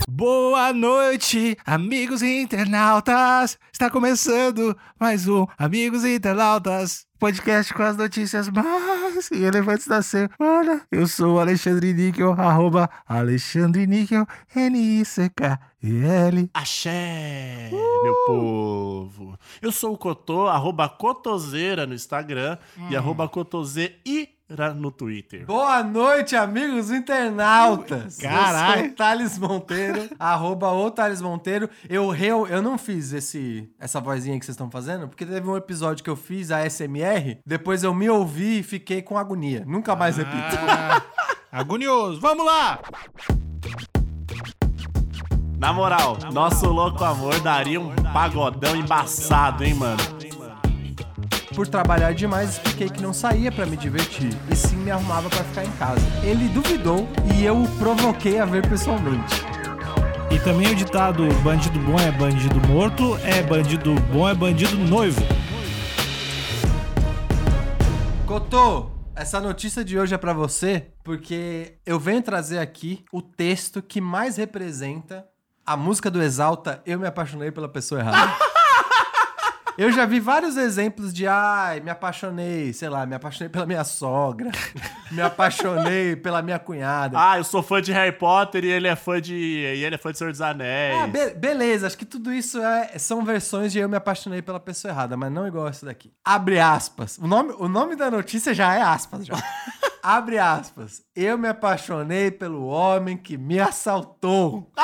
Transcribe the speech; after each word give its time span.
Boa 0.10 0.74
noite, 0.74 1.56
amigos 1.66 2.22
internautas! 2.24 3.58
Está 3.72 3.90
começando 3.92 4.76
mais 5.00 5.28
um 5.28 5.46
Amigos 5.58 6.04
Internautas, 6.04 7.06
podcast 7.20 7.74
com 7.74 7.84
as 7.84 7.96
notícias 7.96 8.50
mais 8.50 9.30
relevantes 9.30 9.88
da 9.88 10.02
semana. 10.02 10.82
Eu 10.92 11.08
sou 11.08 11.36
o 11.36 11.40
Alexandre 11.40 11.94
Níquel, 11.94 12.34
arroba 12.34 12.90
Alexandre 13.08 13.88
Níquel, 13.88 14.28
N-I-C-K-E-L. 14.56 16.50
Axé, 16.54 17.70
meu 17.72 18.16
povo. 18.26 19.40
Eu 19.62 19.72
sou 19.72 19.94
o 19.94 19.98
Cotô, 19.98 20.48
arroba 20.48 20.90
Cotoseira 20.90 21.86
no 21.86 21.94
Instagram 21.94 22.58
e 22.90 22.96
arroba 22.96 23.30
Cotoseira 23.30 23.94
no 24.76 24.92
Twitter. 24.92 25.46
Boa 25.46 25.82
noite, 25.84 26.36
amigos 26.36 26.92
internautas. 26.92 28.18
Caralho. 28.18 28.74
Eu 28.80 28.84
sou 28.86 28.92
o 28.92 28.96
Thales 28.96 29.38
Monteiro, 29.40 30.10
arroba 30.20 30.72
o 30.72 30.92
Thales 30.92 31.22
Monteiro. 31.22 31.70
Eu, 31.90 32.10
reu- 32.10 32.48
eu 32.48 32.62
não 32.62 32.78
fiz 32.78 33.14
esse, 33.14 33.70
essa 33.80 34.00
vozinha 34.00 34.38
que 34.40 34.46
vocês 34.46 34.54
estão 34.54 34.70
fazendo, 34.70 35.08
porque 35.08 35.26
teve 35.26 35.48
um 35.50 35.58
episódio 35.58 36.04
que 36.04 36.10
eu 36.10 36.16
fiz 36.16 36.52
a 36.52 36.68
SMR, 36.70 37.40
depois 37.46 37.84
eu 37.84 37.94
me 37.94 38.10
ouvi 38.10 38.60
e 38.60 38.64
fiquei 38.64 39.02
com 39.02 39.18
agonia. 39.18 39.64
Nunca 39.66 39.96
mais 39.96 40.18
repito. 40.18 40.56
Ah, 40.68 41.02
agonioso, 41.52 42.20
vamos 42.22 42.46
lá! 42.46 42.80
Na 45.58 45.72
moral, 45.72 46.18
nosso 46.34 46.68
louco 46.70 47.04
amor 47.06 47.40
daria 47.40 47.80
um 47.80 47.96
pagodão 48.12 48.76
embaçado, 48.76 49.64
hein, 49.64 49.74
mano? 49.74 49.98
Por 51.56 51.68
trabalhar 51.68 52.16
demais, 52.16 52.54
expliquei 52.54 52.90
que 52.90 53.02
não 53.02 53.14
saía 53.14 53.52
pra 53.52 53.68
me 53.68 53.78
divertir, 53.78 54.36
e 54.52 54.56
sim 54.56 54.76
me 54.78 54.90
arrumava 54.90 55.30
pra 55.30 55.44
ficar 55.44 55.64
em 55.64 55.72
casa. 55.74 56.02
Ele 56.24 56.50
duvidou 56.50 57.08
e 57.36 57.46
eu 57.46 57.62
o 57.62 57.68
provoquei 57.78 58.40
a 58.40 58.46
ver 58.46 58.68
pessoalmente. 58.68 59.36
E 60.32 60.40
também 60.40 60.72
o 60.72 60.76
ditado 60.76 61.28
bandido 61.44 61.78
bom 61.80 62.00
é 62.00 62.12
bandido 62.12 62.60
morto, 62.68 63.16
é 63.24 63.44
bandido 63.44 63.94
bom 64.12 64.28
é 64.28 64.34
bandido 64.34 64.76
noivo. 64.76 65.22
Cotô, 68.26 68.90
essa 69.16 69.40
notícia 69.40 69.86
de 69.86 70.00
hoje 70.00 70.16
é 70.16 70.18
pra 70.18 70.34
você 70.34 70.88
porque 71.04 71.78
eu 71.86 72.00
venho 72.00 72.24
trazer 72.24 72.58
aqui 72.58 73.06
o 73.12 73.22
texto 73.22 73.80
que 73.80 74.02
mais 74.02 74.38
representa 74.38 75.24
a 75.64 75.78
música 75.78 76.10
do 76.10 76.20
Exalta 76.20 76.82
Eu 76.84 77.00
Me 77.00 77.06
Apaixonei 77.06 77.52
pela 77.52 77.70
Pessoa 77.70 78.02
Errada. 78.02 78.34
Eu 79.78 79.92
já 79.92 80.06
vi 80.06 80.20
vários 80.20 80.56
exemplos 80.56 81.12
de, 81.12 81.26
ai, 81.28 81.80
me 81.80 81.90
apaixonei, 81.90 82.72
sei 82.74 82.90
lá, 82.90 83.06
me 83.08 83.16
apaixonei 83.16 83.50
pela 83.50 83.66
minha 83.66 83.84
sogra, 83.84 84.52
me 85.12 85.20
apaixonei 85.22 86.16
pela 86.16 86.42
minha 86.44 86.60
cunhada. 86.60 87.18
Ah, 87.20 87.38
eu 87.40 87.44
sou 87.44 87.64
fã 87.64 87.82
de 87.82 87.92
Harry 87.92 88.12
Potter 88.12 88.64
e 88.64 88.68
ele 88.70 88.88
é 88.88 88.96
fã 88.96 89.20
de. 89.20 89.34
E 89.34 89.84
ele 89.84 89.96
é 89.96 89.98
fã 89.98 90.12
de 90.12 90.18
Senhor 90.20 90.30
dos 90.32 90.42
Anéis. 90.42 90.96
Ah, 91.02 91.08
be- 91.08 91.34
beleza, 91.34 91.88
acho 91.88 91.98
que 91.98 92.06
tudo 92.06 92.32
isso 92.32 92.62
é- 92.62 92.98
são 93.00 93.26
versões 93.26 93.72
de 93.72 93.80
eu 93.80 93.90
me 93.90 93.98
apaixonei 93.98 94.42
pela 94.44 94.60
pessoa 94.60 94.92
errada, 94.92 95.18
mas 95.18 95.32
não 95.32 95.48
igual 95.48 95.68
essa 95.68 95.86
daqui. 95.88 96.12
Abre 96.24 96.60
aspas. 96.60 97.18
O 97.18 97.26
nome, 97.28 97.54
o 97.58 97.68
nome 97.68 97.96
da 97.96 98.12
notícia 98.12 98.54
já 98.54 98.76
é 98.76 98.82
aspas, 98.82 99.26
já. 99.26 99.34
Abre 100.04 100.38
aspas. 100.38 101.02
Eu 101.16 101.38
me 101.38 101.48
apaixonei 101.48 102.30
pelo 102.30 102.66
homem 102.68 103.16
que 103.18 103.38
me 103.38 103.60
assaltou. 103.60 104.70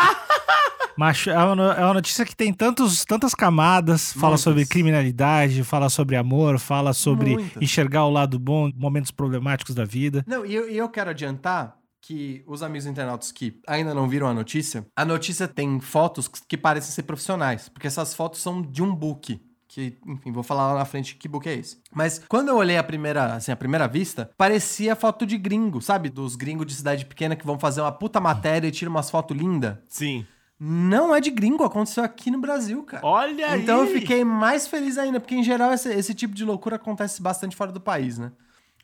Mas 0.98 1.26
é 1.28 1.38
uma, 1.38 1.73
é 1.76 1.84
uma 1.86 1.94
notícia 1.94 2.26
que 2.26 2.36
tem 2.36 2.54
tantos, 2.54 3.06
tantas 3.06 3.34
camadas, 3.34 4.12
fala 4.12 4.32
Muitas. 4.32 4.42
sobre 4.42 4.66
criminalidade, 4.80 5.64
fala 5.64 5.90
sobre 5.90 6.16
amor, 6.16 6.58
fala 6.58 6.94
sobre 6.94 7.34
Muitas. 7.34 7.62
enxergar 7.62 8.06
o 8.06 8.10
lado 8.10 8.40
bom, 8.40 8.72
momentos 8.76 9.12
problemáticos 9.12 9.76
da 9.76 9.86
vida. 9.86 10.24
Não, 10.26 10.46
e 10.46 10.54
eu, 10.56 10.70
eu 10.70 10.90
quero 10.90 11.10
adiantar 11.10 11.78
que 12.02 12.44
os 12.48 12.64
amigos 12.64 12.86
internautas 12.86 13.32
que 13.32 13.60
ainda 13.68 13.94
não 13.94 14.08
viram 14.08 14.28
a 14.28 14.34
notícia, 14.34 14.88
a 14.96 15.04
notícia 15.04 15.48
tem 15.48 15.80
fotos 15.80 16.28
que 16.28 16.58
parecem 16.58 16.92
ser 16.92 17.04
profissionais, 17.04 17.68
porque 17.70 17.88
essas 17.88 18.14
fotos 18.14 18.42
são 18.42 18.62
de 18.62 18.82
um 18.82 18.94
book. 18.95 19.39
Que, 19.68 19.98
enfim, 20.08 20.32
vou 20.32 20.42
falar 20.42 20.73
lá 20.73 20.80
na 20.80 20.86
frente 20.86 21.16
que 21.16 21.28
book 21.28 21.48
é 21.48 21.54
esse. 21.54 21.78
Mas 21.94 22.20
quando 22.28 22.48
eu 22.48 22.56
olhei 22.56 22.76
a 22.76 22.84
primeira, 22.84 23.36
assim, 23.36 23.52
a 23.52 23.56
primeira 23.56 23.88
vista, 23.88 24.32
parecia 24.36 24.95
foto 24.95 25.28
de 25.28 25.38
gringo, 25.38 25.80
sabe? 25.80 26.10
Dos 26.10 26.36
gringos 26.36 26.66
de 26.66 26.73
cidade 26.73 27.06
pequena 27.06 27.36
que 27.36 27.45
vão 27.45 27.60
fazer 27.60 27.82
uma 27.82 27.92
puta 27.92 28.20
matéria 28.20 28.68
e 28.68 28.72
tiram 28.72 28.89
umas 28.89 29.12
fotos 29.12 29.38
lindas. 29.38 29.78
Sim. 29.88 30.26
Não 30.59 31.15
é 31.15 31.21
de 31.21 31.31
gringo, 31.31 31.64
aconteceu 31.64 32.03
aqui 32.03 32.30
no 32.30 32.39
Brasil, 32.39 32.83
cara. 32.83 33.05
Olha 33.05 33.52
aí. 33.52 33.61
Então 33.61 33.80
eu 33.80 33.87
fiquei 33.87 34.25
mais 34.25 34.67
feliz 34.67 34.97
ainda, 34.97 35.20
porque 35.20 35.36
em 35.36 35.43
geral 35.43 35.71
esse, 35.71 35.89
esse 35.89 36.14
tipo 36.14 36.36
de 36.36 36.43
loucura 36.43 36.75
acontece 36.75 37.21
bastante 37.21 37.55
fora 37.55 37.71
do 37.71 37.80
país, 37.80 38.17
né? 38.17 38.31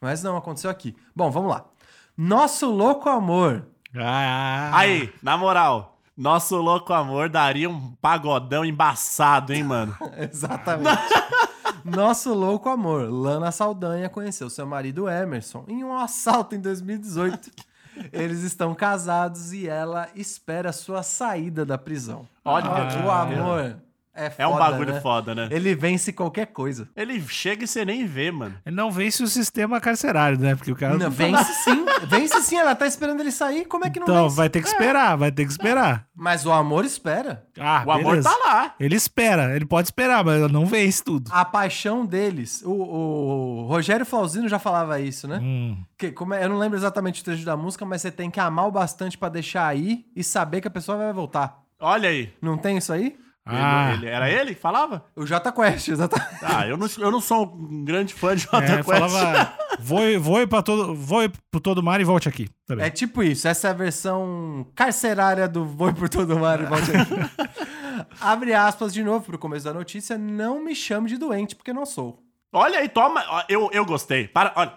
Mas 0.01 0.23
não, 0.23 0.37
aconteceu 0.37 0.69
aqui. 0.69 0.95
Bom, 1.13 1.29
vamos 1.29 1.49
lá. 1.49 1.65
Nosso 2.17 2.69
louco 2.71 3.09
amor. 3.09 3.67
Ah, 3.93 4.71
Aí, 4.73 5.13
na 5.21 5.37
moral, 5.37 5.97
nosso 6.15 6.55
louco 6.57 6.93
amor 6.93 7.27
daria 7.29 7.69
um 7.69 7.91
pagodão 8.01 8.63
embaçado, 8.63 9.53
hein, 9.53 9.63
mano? 9.63 9.95
Exatamente. 10.17 10.97
Nosso 11.83 12.33
louco 12.33 12.67
amor, 12.67 13.09
Lana 13.11 13.51
Saldanha 13.51 14.09
conheceu 14.09 14.49
seu 14.49 14.65
marido 14.65 15.07
Emerson 15.07 15.65
em 15.67 15.83
um 15.83 15.95
assalto 15.95 16.55
em 16.55 16.59
2018. 16.59 17.51
Eles 18.11 18.41
estão 18.44 18.73
casados 18.75 19.53
e 19.53 19.67
ela 19.67 20.09
espera 20.16 20.72
sua 20.72 21.03
saída 21.03 21.66
da 21.66 21.78
prisão. 21.78 22.28
Olha, 22.44 22.69
o 23.06 23.11
amor 23.11 23.78
é 24.15 24.29
foda, 24.29 24.43
é 24.43 24.47
um 24.47 24.57
bagulho 24.57 24.93
né? 24.93 25.01
foda, 25.01 25.35
né? 25.35 25.47
Ele 25.51 25.75
vence 25.75 26.11
qualquer 26.13 26.47
coisa. 26.47 26.87
Ele 26.95 27.21
chega 27.27 27.63
e 27.63 27.67
você 27.67 27.83
nem 27.85 28.05
vê, 28.05 28.31
mano. 28.31 28.55
Ele 28.65 28.75
não 28.75 28.89
vence 28.91 29.21
o 29.21 29.27
sistema 29.27 29.79
carcerário, 29.81 30.39
né? 30.39 30.55
Porque 30.55 30.71
o 30.71 30.75
cara. 30.75 30.97
Não, 30.97 31.09
vence 31.11 31.53
sim, 31.63 31.85
vence 32.07 32.41
sim. 32.43 32.57
Ela 32.57 32.73
tá 32.75 32.87
esperando 32.87 33.19
ele 33.19 33.31
sair. 33.31 33.65
Como 33.65 33.85
é 33.85 33.89
que 33.89 33.99
não 33.99 34.05
Então, 34.07 34.23
vence? 34.23 34.35
vai 34.37 34.49
ter 34.49 34.61
que 34.61 34.67
esperar, 34.67 35.15
vai 35.17 35.31
ter 35.31 35.45
que 35.45 35.51
esperar. 35.51 36.07
Mas 36.15 36.45
o 36.45 36.51
amor 36.51 36.85
espera. 36.85 37.45
Ah, 37.59 37.83
O 37.85 37.91
amor 37.91 38.11
beleza. 38.11 38.29
tá 38.29 38.35
lá. 38.45 38.75
Ele 38.79 38.95
espera, 38.95 39.55
ele 39.55 39.65
pode 39.65 39.87
esperar, 39.87 40.23
mas 40.23 40.49
não 40.51 40.65
vence 40.65 41.03
tudo. 41.03 41.29
A 41.33 41.43
paixão 41.45 42.05
deles. 42.05 42.61
O, 42.65 42.71
o 42.71 43.65
Rogério 43.67 44.05
Flauzino 44.05 44.47
já 44.47 44.59
falava 44.59 44.99
isso, 44.99 45.27
né? 45.27 45.39
Hum. 45.41 45.77
Que, 45.97 46.11
como 46.11 46.33
é- 46.33 46.43
eu 46.43 46.49
não 46.49 46.57
lembro 46.57 46.77
exatamente 46.77 47.21
o 47.21 47.25
trecho 47.25 47.45
da 47.45 47.57
música, 47.57 47.85
mas 47.85 48.01
você 48.01 48.11
tem 48.11 48.29
que 48.31 48.39
amar 48.39 48.67
o 48.67 48.71
bastante 48.71 49.17
pra 49.17 49.29
deixar 49.29 49.67
aí 49.67 50.05
e 50.15 50.23
saber 50.23 50.61
que 50.61 50.67
a 50.67 50.71
pessoa 50.71 50.97
vai 50.97 51.11
voltar. 51.13 51.59
Olha 51.79 52.09
aí. 52.09 52.31
Não 52.41 52.57
tem 52.57 52.77
isso 52.77 52.93
aí? 52.93 53.17
Ele- 53.47 53.57
Ah, 53.57 53.94
ele- 53.94 54.07
era 54.07 54.29
ele 54.29 54.56
que 54.56 54.61
falava? 54.61 55.06
O 55.16 55.25
Jota 55.25 55.51
Quest, 55.51 55.89
exatamente. 55.89 56.35
Ah, 56.41 56.67
eu 56.67 56.75
não, 56.78 56.88
eu 56.97 57.11
não 57.11 57.22
sou 57.22 57.45
um 57.45 57.83
grande 57.85 58.13
fã 58.13 58.35
de 58.35 58.44
Jota 58.44 58.57
é, 58.63 58.83
Quest. 58.83 58.89
falava. 58.89 59.53
Vou, 59.79 60.19
vou, 60.19 60.47
pra 60.47 60.61
todo, 60.63 60.95
vou 60.95 61.29
pro 61.51 61.59
todo 61.59 61.84
mar 61.84 62.01
e 62.01 62.03
volte 62.03 62.28
aqui. 62.28 62.50
Tá. 62.66 62.75
É 62.79 62.89
tipo 62.89 63.22
isso. 63.22 63.47
Essa 63.47 63.67
é 63.67 63.72
a 63.72 63.73
versão 63.73 64.66
carcerária 64.73 65.47
do 65.47 65.63
Voe 65.66 65.94
por 65.94 66.09
Todo 66.09 66.39
Mar 66.39 66.59
e 66.61 66.66
Volte 66.66 66.91
Aqui. 66.95 67.13
Abre 68.19 68.53
aspas 68.53 68.94
de 68.94 69.03
novo 69.03 69.25
pro 69.25 69.38
começo 69.38 69.66
da 69.66 69.73
notícia. 69.73 70.17
Não 70.17 70.63
me 70.63 70.73
chame 70.73 71.07
de 71.09 71.17
doente, 71.17 71.55
porque 71.55 71.73
não 71.73 71.85
sou. 71.85 72.23
Olha 72.51 72.79
aí, 72.79 72.89
toma. 72.89 73.23
Eu, 73.50 73.69
eu 73.72 73.85
gostei. 73.85 74.28
Para, 74.28 74.53
olha. 74.55 74.73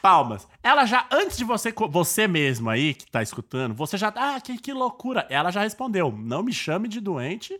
Palmas. 0.00 0.46
Ela 0.62 0.86
já, 0.86 1.06
antes 1.10 1.36
de 1.36 1.42
você, 1.44 1.74
você 1.90 2.28
mesmo 2.28 2.70
aí 2.70 2.94
que 2.94 3.10
tá 3.10 3.20
escutando, 3.22 3.74
você 3.74 3.96
já. 3.98 4.12
Ah, 4.14 4.40
que, 4.40 4.56
que 4.56 4.72
loucura. 4.72 5.26
Ela 5.28 5.50
já 5.50 5.62
respondeu: 5.62 6.12
não 6.16 6.42
me 6.44 6.52
chame 6.52 6.86
de 6.86 7.00
doente, 7.00 7.58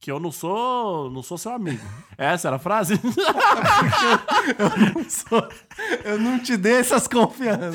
que 0.00 0.10
eu 0.12 0.20
não 0.20 0.30
sou. 0.30 1.10
não 1.10 1.22
sou 1.22 1.36
seu 1.36 1.52
amigo. 1.52 1.84
Essa 2.16 2.48
era 2.48 2.56
a 2.56 2.58
frase? 2.58 2.94
Eu 6.04 6.18
não 6.18 6.38
te 6.38 6.56
dei 6.56 6.74
essas 6.74 7.06
confianças. 7.06 7.74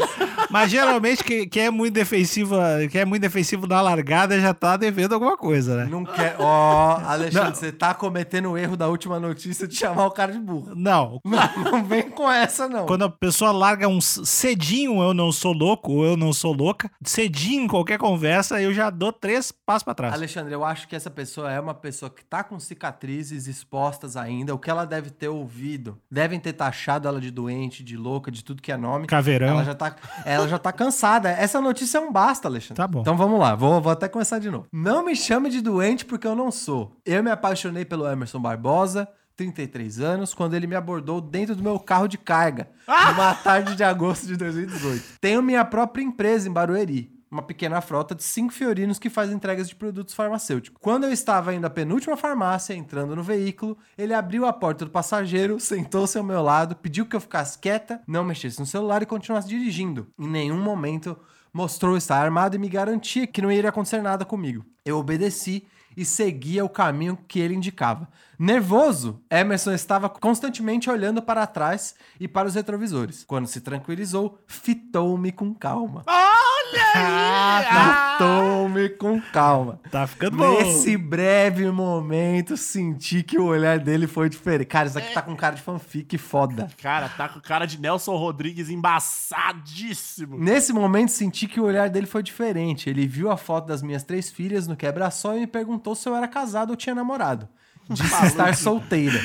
Mas 0.50 0.70
geralmente 0.70 1.24
quem, 1.24 1.48
quem 1.48 1.66
é 1.66 1.70
muito 1.72 1.94
defensivo, 1.94 2.56
quem 2.92 3.02
é 3.02 3.06
muito 3.06 3.22
defensivo 3.22 3.66
na 3.66 3.80
largada 3.82 4.40
já 4.40 4.54
tá 4.54 4.76
devendo 4.76 5.14
alguma 5.14 5.38
coisa, 5.38 5.78
né? 5.78 5.88
Não 5.90 6.04
quer. 6.04 6.36
Ó, 6.40 7.00
Alexandre, 7.06 7.50
Não. 7.50 7.56
você 7.56 7.72
tá 7.72 7.94
cometendo 7.94 8.52
o 8.52 8.58
erro 8.58 8.76
da 8.76 8.88
última 8.88 9.20
notícia 9.20 9.68
de 9.68 9.76
chamar 9.76 10.06
o 10.08 10.12
cara 10.12 10.32
de 10.34 10.40
burro. 10.40 10.74
Não. 10.76 11.22
Não, 11.24 11.72
não 11.72 11.84
vem 11.86 12.10
com 12.10 12.30
essa, 12.30 12.68
não. 12.68 12.86
Quando 12.86 13.06
a 13.06 13.10
pessoa 13.10 13.52
larga 13.52 13.88
um 13.88 14.02
cedinho, 14.02 15.02
eu 15.02 15.14
não 15.14 15.32
sou 15.32 15.54
louco, 15.54 15.94
ou 15.94 16.06
eu 16.06 16.18
não 16.18 16.34
sou 16.34 16.54
louca, 16.54 16.92
cedinho 17.04 17.64
em 17.64 17.68
qualquer 17.68 17.98
conversa, 17.98 18.62
eu 18.62 18.74
já 18.74 18.90
dou 18.90 19.14
três 19.14 19.52
passos 19.52 19.84
pra 19.84 19.94
trás. 19.94 20.14
Alexandre, 20.14 20.54
eu 20.54 20.64
acho 20.66 20.88
que 20.88 20.96
essa 20.96 21.10
pessoa 21.10 21.52
é 21.52 21.60
uma 21.60 21.74
pessoa 21.74 22.13
que 22.14 22.24
tá 22.24 22.44
com 22.44 22.60
cicatrizes 22.60 23.48
expostas 23.48 24.16
ainda. 24.16 24.54
O 24.54 24.60
que 24.60 24.70
ela 24.70 24.86
deve 24.86 25.10
ter 25.10 25.28
ouvido? 25.28 26.00
Devem 26.10 26.40
ter 26.40 26.54
taxado 26.54 27.08
ela 27.08 27.20
de 27.20 27.32
doente, 27.32 27.84
de 27.84 27.98
louca, 27.98 28.32
de 28.32 28.44
tudo 28.44 28.62
que 28.62 28.72
é 28.72 28.78
nome. 28.78 29.08
Caveirão. 29.08 29.48
Ela 29.48 29.64
já, 29.64 29.76
tá, 29.76 29.96
ela 30.26 30.48
já 30.48 30.58
tá 30.58 30.72
cansada. 30.72 31.30
Essa 31.30 31.60
notícia 31.60 31.98
é 31.98 32.02
um 32.02 32.12
basta, 32.12 32.48
Alexandre. 32.48 32.76
Tá 32.76 32.88
bom. 32.88 33.02
Então 33.02 33.18
vamos 33.18 33.40
lá, 33.40 33.56
vou, 33.56 33.82
vou 33.82 33.92
até 33.92 34.08
começar 34.08 34.40
de 34.40 34.50
novo. 34.50 34.68
Não 34.72 35.04
me 35.04 35.16
chame 35.16 35.50
de 35.50 35.62
doente 35.62 36.06
porque 36.06 36.28
eu 36.28 36.36
não 36.36 36.52
sou. 36.52 36.96
Eu 37.06 37.24
me 37.24 37.32
apaixonei 37.32 37.84
pelo 37.84 38.08
Emerson 38.08 38.40
Barbosa, 38.40 39.08
33 39.36 40.00
anos, 40.00 40.34
quando 40.34 40.54
ele 40.54 40.68
me 40.68 40.76
abordou 40.76 41.20
dentro 41.20 41.56
do 41.56 41.64
meu 41.64 41.80
carro 41.80 42.08
de 42.08 42.18
carga, 42.18 42.70
numa 42.88 43.34
tarde 43.34 43.76
de 43.76 43.84
agosto 43.84 44.28
de 44.28 44.38
2018. 44.38 45.18
Tenho 45.20 45.42
minha 45.42 45.66
própria 45.66 46.04
empresa 46.04 46.48
em 46.48 46.52
Barueri. 46.52 47.12
Uma 47.34 47.42
pequena 47.42 47.82
frota 47.82 48.14
de 48.14 48.24
cinco 48.24 48.54
fiorinos 48.54 49.00
que 49.00 49.10
faz 49.10 49.32
entregas 49.32 49.68
de 49.68 49.76
produtos 49.76 50.14
farmacêuticos. 50.14 50.80
Quando 50.80 51.06
eu 51.06 51.12
estava 51.12 51.54
indo 51.54 51.66
à 51.66 51.70
penúltima 51.70 52.16
farmácia, 52.16 52.76
entrando 52.76 53.16
no 53.16 53.24
veículo, 53.24 53.76
ele 53.98 54.14
abriu 54.14 54.46
a 54.46 54.54
porta 54.54 54.86
do 54.86 54.92
passageiro, 54.92 55.60
sentou-se 55.60 56.16
ao 56.16 56.24
meu 56.24 56.44
lado, 56.44 56.76
pediu 56.76 57.08
que 57.08 57.16
eu 57.16 57.20
ficasse 57.20 57.58
quieta, 57.58 58.02
não 58.08 58.24
mexesse 58.24 58.60
no 58.60 58.66
celular 58.68 59.02
e 59.02 59.08
continuasse 59.08 59.48
dirigindo. 59.48 60.08
Em 60.18 60.28
nenhum 60.28 60.62
momento 60.62 61.18
mostrou 61.52 61.98
estar 61.98 62.24
armado 62.24 62.56
e 62.56 62.60
me 62.60 62.70
garantia 62.70 63.26
que 63.26 63.42
não 63.42 63.52
iria 63.52 63.70
acontecer 63.70 64.02
nada 64.02 64.24
comigo. 64.24 64.64
Eu 64.86 64.98
obedeci 65.00 65.66
e 65.96 66.06
seguia 66.06 66.66
o 66.66 66.70
caminho 66.70 67.18
que 67.28 67.40
ele 67.40 67.56
indicava. 67.56 68.08
Nervoso, 68.38 69.22
Emerson 69.30 69.72
estava 69.72 70.10
constantemente 70.10 70.90
olhando 70.90 71.22
para 71.22 71.46
trás 71.46 71.96
e 72.20 72.28
para 72.28 72.48
os 72.48 72.56
retrovisores. 72.56 73.24
Quando 73.24 73.48
se 73.48 73.62
tranquilizou, 73.62 74.40
fitou-me 74.48 75.32
com 75.32 75.54
calma. 75.54 76.04
Olha 76.08 76.84
aí! 76.96 77.66
Ah! 77.68 78.04
Fitou-me 78.14 78.90
com 78.90 79.20
calma. 79.20 79.80
Tá 79.90 80.06
ficando 80.06 80.38
bom. 80.38 80.52
Nesse 80.52 80.96
breve 80.96 81.70
momento, 81.72 82.56
senti 82.56 83.24
que 83.24 83.40
o 83.40 83.46
olhar 83.46 83.80
dele 83.80 84.06
foi 84.06 84.30
diferente. 84.30 84.68
Cara, 84.68 84.88
isso 84.88 84.98
aqui 84.98 85.14
tá 85.14 85.22
com 85.22 85.36
cara 85.36 85.56
de 85.56 85.62
fanfic 85.62 86.18
foda. 86.18 86.70
Cara, 86.82 87.10
tá 87.10 87.28
com 87.28 87.40
cara 87.40 87.66
de 87.66 87.80
Nelson 87.80 88.16
Rodrigues 88.16 88.70
embaçadíssimo. 88.70 90.38
Nesse 90.38 90.72
momento, 90.72 91.10
senti 91.10 91.48
que 91.48 91.60
o 91.60 91.66
olhar 91.66 91.90
dele 91.90 92.06
foi 92.06 92.22
diferente. 92.22 92.90
Ele 92.90 93.08
viu 93.08 93.32
a 93.32 93.38
foto 93.38 93.66
das 93.66 93.82
minhas 93.82 94.04
três 94.04 94.30
filhas 94.30 94.68
no 94.68 94.76
quebra-sol 94.76 95.36
e 95.36 95.42
me 95.42 95.48
perguntou 95.48 95.96
se 95.96 96.08
eu 96.08 96.16
era 96.16 96.28
casado 96.28 96.70
ou 96.70 96.76
tinha 96.76 96.96
namorado. 96.96 97.50
Disse 97.90 98.26
estar 98.26 98.56
solteira. 98.56 99.20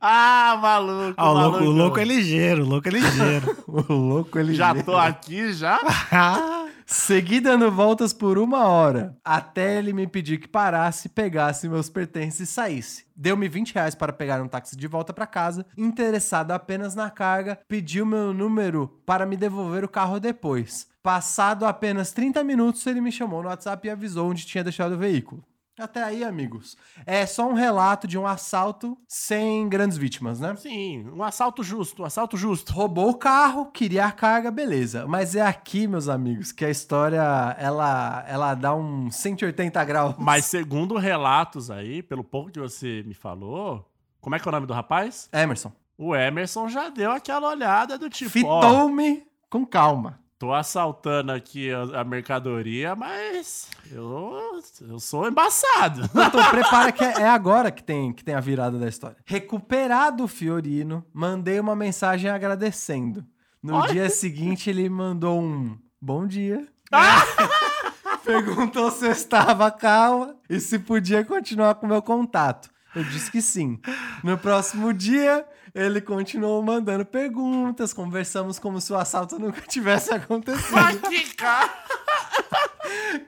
Ah, 0.00 0.58
maluco. 0.60 1.14
Ah, 1.16 1.30
o, 1.30 1.34
louco, 1.34 1.50
maluco. 1.50 1.64
o 1.64 1.72
louco 1.72 2.00
é 2.00 2.04
ligeiro, 2.04 2.64
o 2.64 2.68
louco 2.68 2.88
é 2.88 2.90
ligeiro. 2.92 3.58
O 3.68 3.92
louco 3.92 4.38
ele 4.38 4.54
Já 4.54 4.74
tô 4.74 4.96
aqui, 4.96 5.52
já? 5.52 5.78
Segui 6.86 7.38
dando 7.38 7.70
voltas 7.70 8.14
por 8.14 8.38
uma 8.38 8.66
hora, 8.66 9.14
até 9.22 9.76
ele 9.78 9.92
me 9.92 10.06
pedir 10.06 10.38
que 10.38 10.48
parasse, 10.48 11.10
pegasse 11.10 11.68
meus 11.68 11.90
pertences 11.90 12.40
e 12.40 12.46
saísse. 12.46 13.04
Deu-me 13.14 13.46
20 13.46 13.74
reais 13.74 13.94
para 13.94 14.10
pegar 14.10 14.40
um 14.40 14.48
táxi 14.48 14.74
de 14.74 14.86
volta 14.86 15.12
para 15.12 15.26
casa. 15.26 15.66
Interessado 15.76 16.52
apenas 16.52 16.94
na 16.94 17.10
carga, 17.10 17.58
pediu 17.68 18.06
meu 18.06 18.32
número 18.32 18.88
para 19.04 19.26
me 19.26 19.36
devolver 19.36 19.84
o 19.84 19.88
carro 19.88 20.18
depois. 20.18 20.88
Passado 21.02 21.66
apenas 21.66 22.12
30 22.12 22.42
minutos, 22.42 22.86
ele 22.86 23.02
me 23.02 23.12
chamou 23.12 23.42
no 23.42 23.48
WhatsApp 23.50 23.86
e 23.86 23.90
avisou 23.90 24.30
onde 24.30 24.46
tinha 24.46 24.64
deixado 24.64 24.92
o 24.94 24.98
veículo. 24.98 25.44
Até 25.78 26.02
aí, 26.02 26.24
amigos. 26.24 26.76
É 27.06 27.24
só 27.24 27.48
um 27.48 27.54
relato 27.54 28.06
de 28.06 28.18
um 28.18 28.26
assalto 28.26 28.98
sem 29.06 29.68
grandes 29.68 29.96
vítimas, 29.96 30.40
né? 30.40 30.54
Sim, 30.56 31.08
um 31.14 31.22
assalto 31.22 31.62
justo, 31.62 32.02
um 32.02 32.04
assalto 32.04 32.36
justo. 32.36 32.72
Roubou 32.72 33.10
o 33.10 33.14
carro, 33.14 33.66
queria 33.66 34.06
a 34.06 34.12
carga, 34.12 34.50
beleza. 34.50 35.06
Mas 35.06 35.36
é 35.36 35.42
aqui, 35.42 35.86
meus 35.86 36.08
amigos, 36.08 36.50
que 36.50 36.64
a 36.64 36.70
história 36.70 37.22
ela, 37.58 38.24
ela 38.26 38.54
dá 38.54 38.74
um 38.74 39.10
180 39.10 39.84
graus. 39.84 40.14
Mas 40.18 40.46
segundo 40.46 40.96
relatos 40.96 41.70
aí, 41.70 42.02
pelo 42.02 42.24
pouco 42.24 42.50
que 42.50 42.58
você 42.58 43.04
me 43.06 43.14
falou, 43.14 43.88
como 44.20 44.34
é 44.34 44.38
que 44.38 44.48
é 44.48 44.50
o 44.50 44.52
nome 44.52 44.66
do 44.66 44.74
rapaz? 44.74 45.28
Emerson, 45.32 45.72
O 45.96 46.14
Emerson 46.14 46.68
já 46.68 46.88
deu 46.88 47.10
aquela 47.10 47.48
olhada 47.48 47.96
do 47.96 48.10
tipo, 48.10 48.30
fitou-me 48.30 49.24
com 49.48 49.64
calma. 49.64 50.20
Tô 50.38 50.52
assaltando 50.52 51.32
aqui 51.32 51.72
a, 51.72 52.00
a 52.00 52.04
mercadoria, 52.04 52.94
mas 52.94 53.68
eu, 53.90 54.60
eu 54.82 55.00
sou 55.00 55.26
embaçado. 55.28 56.02
Então 56.04 56.50
prepara 56.50 56.92
que 56.92 57.04
é 57.04 57.22
é 57.22 57.28
agora 57.28 57.70
que 57.70 57.82
tem, 57.82 58.12
que 58.12 58.22
tem 58.22 58.34
a 58.34 58.40
virada 58.40 58.78
da 58.78 58.88
história. 58.88 59.16
Recuperado 59.24 60.24
o 60.24 60.28
Fiorino, 60.28 61.04
mandei 61.12 61.58
uma 61.58 61.74
mensagem 61.74 62.30
agradecendo. 62.30 63.26
No 63.62 63.74
Olha. 63.74 63.92
dia 63.92 64.10
seguinte, 64.10 64.70
ele 64.70 64.88
mandou 64.88 65.40
um 65.40 65.76
bom 66.00 66.26
dia. 66.26 66.66
Perguntou 68.24 68.90
se 68.90 69.06
eu 69.06 69.10
estava 69.10 69.70
calma 69.70 70.36
e 70.48 70.60
se 70.60 70.78
podia 70.78 71.24
continuar 71.24 71.74
com 71.74 71.86
o 71.86 71.88
meu 71.88 72.02
contato. 72.02 72.70
Eu 72.94 73.02
disse 73.04 73.30
que 73.30 73.42
sim. 73.42 73.80
No 74.22 74.38
próximo 74.38 74.92
dia, 74.92 75.44
ele 75.74 76.00
continuou 76.00 76.62
mandando 76.62 77.04
perguntas, 77.04 77.92
conversamos 77.92 78.58
como 78.58 78.80
se 78.80 78.92
o 78.92 78.96
assalto 78.96 79.38
nunca 79.38 79.60
tivesse 79.62 80.12
acontecido. 80.12 80.76
Aqui, 80.78 81.34
cara. 81.34 81.70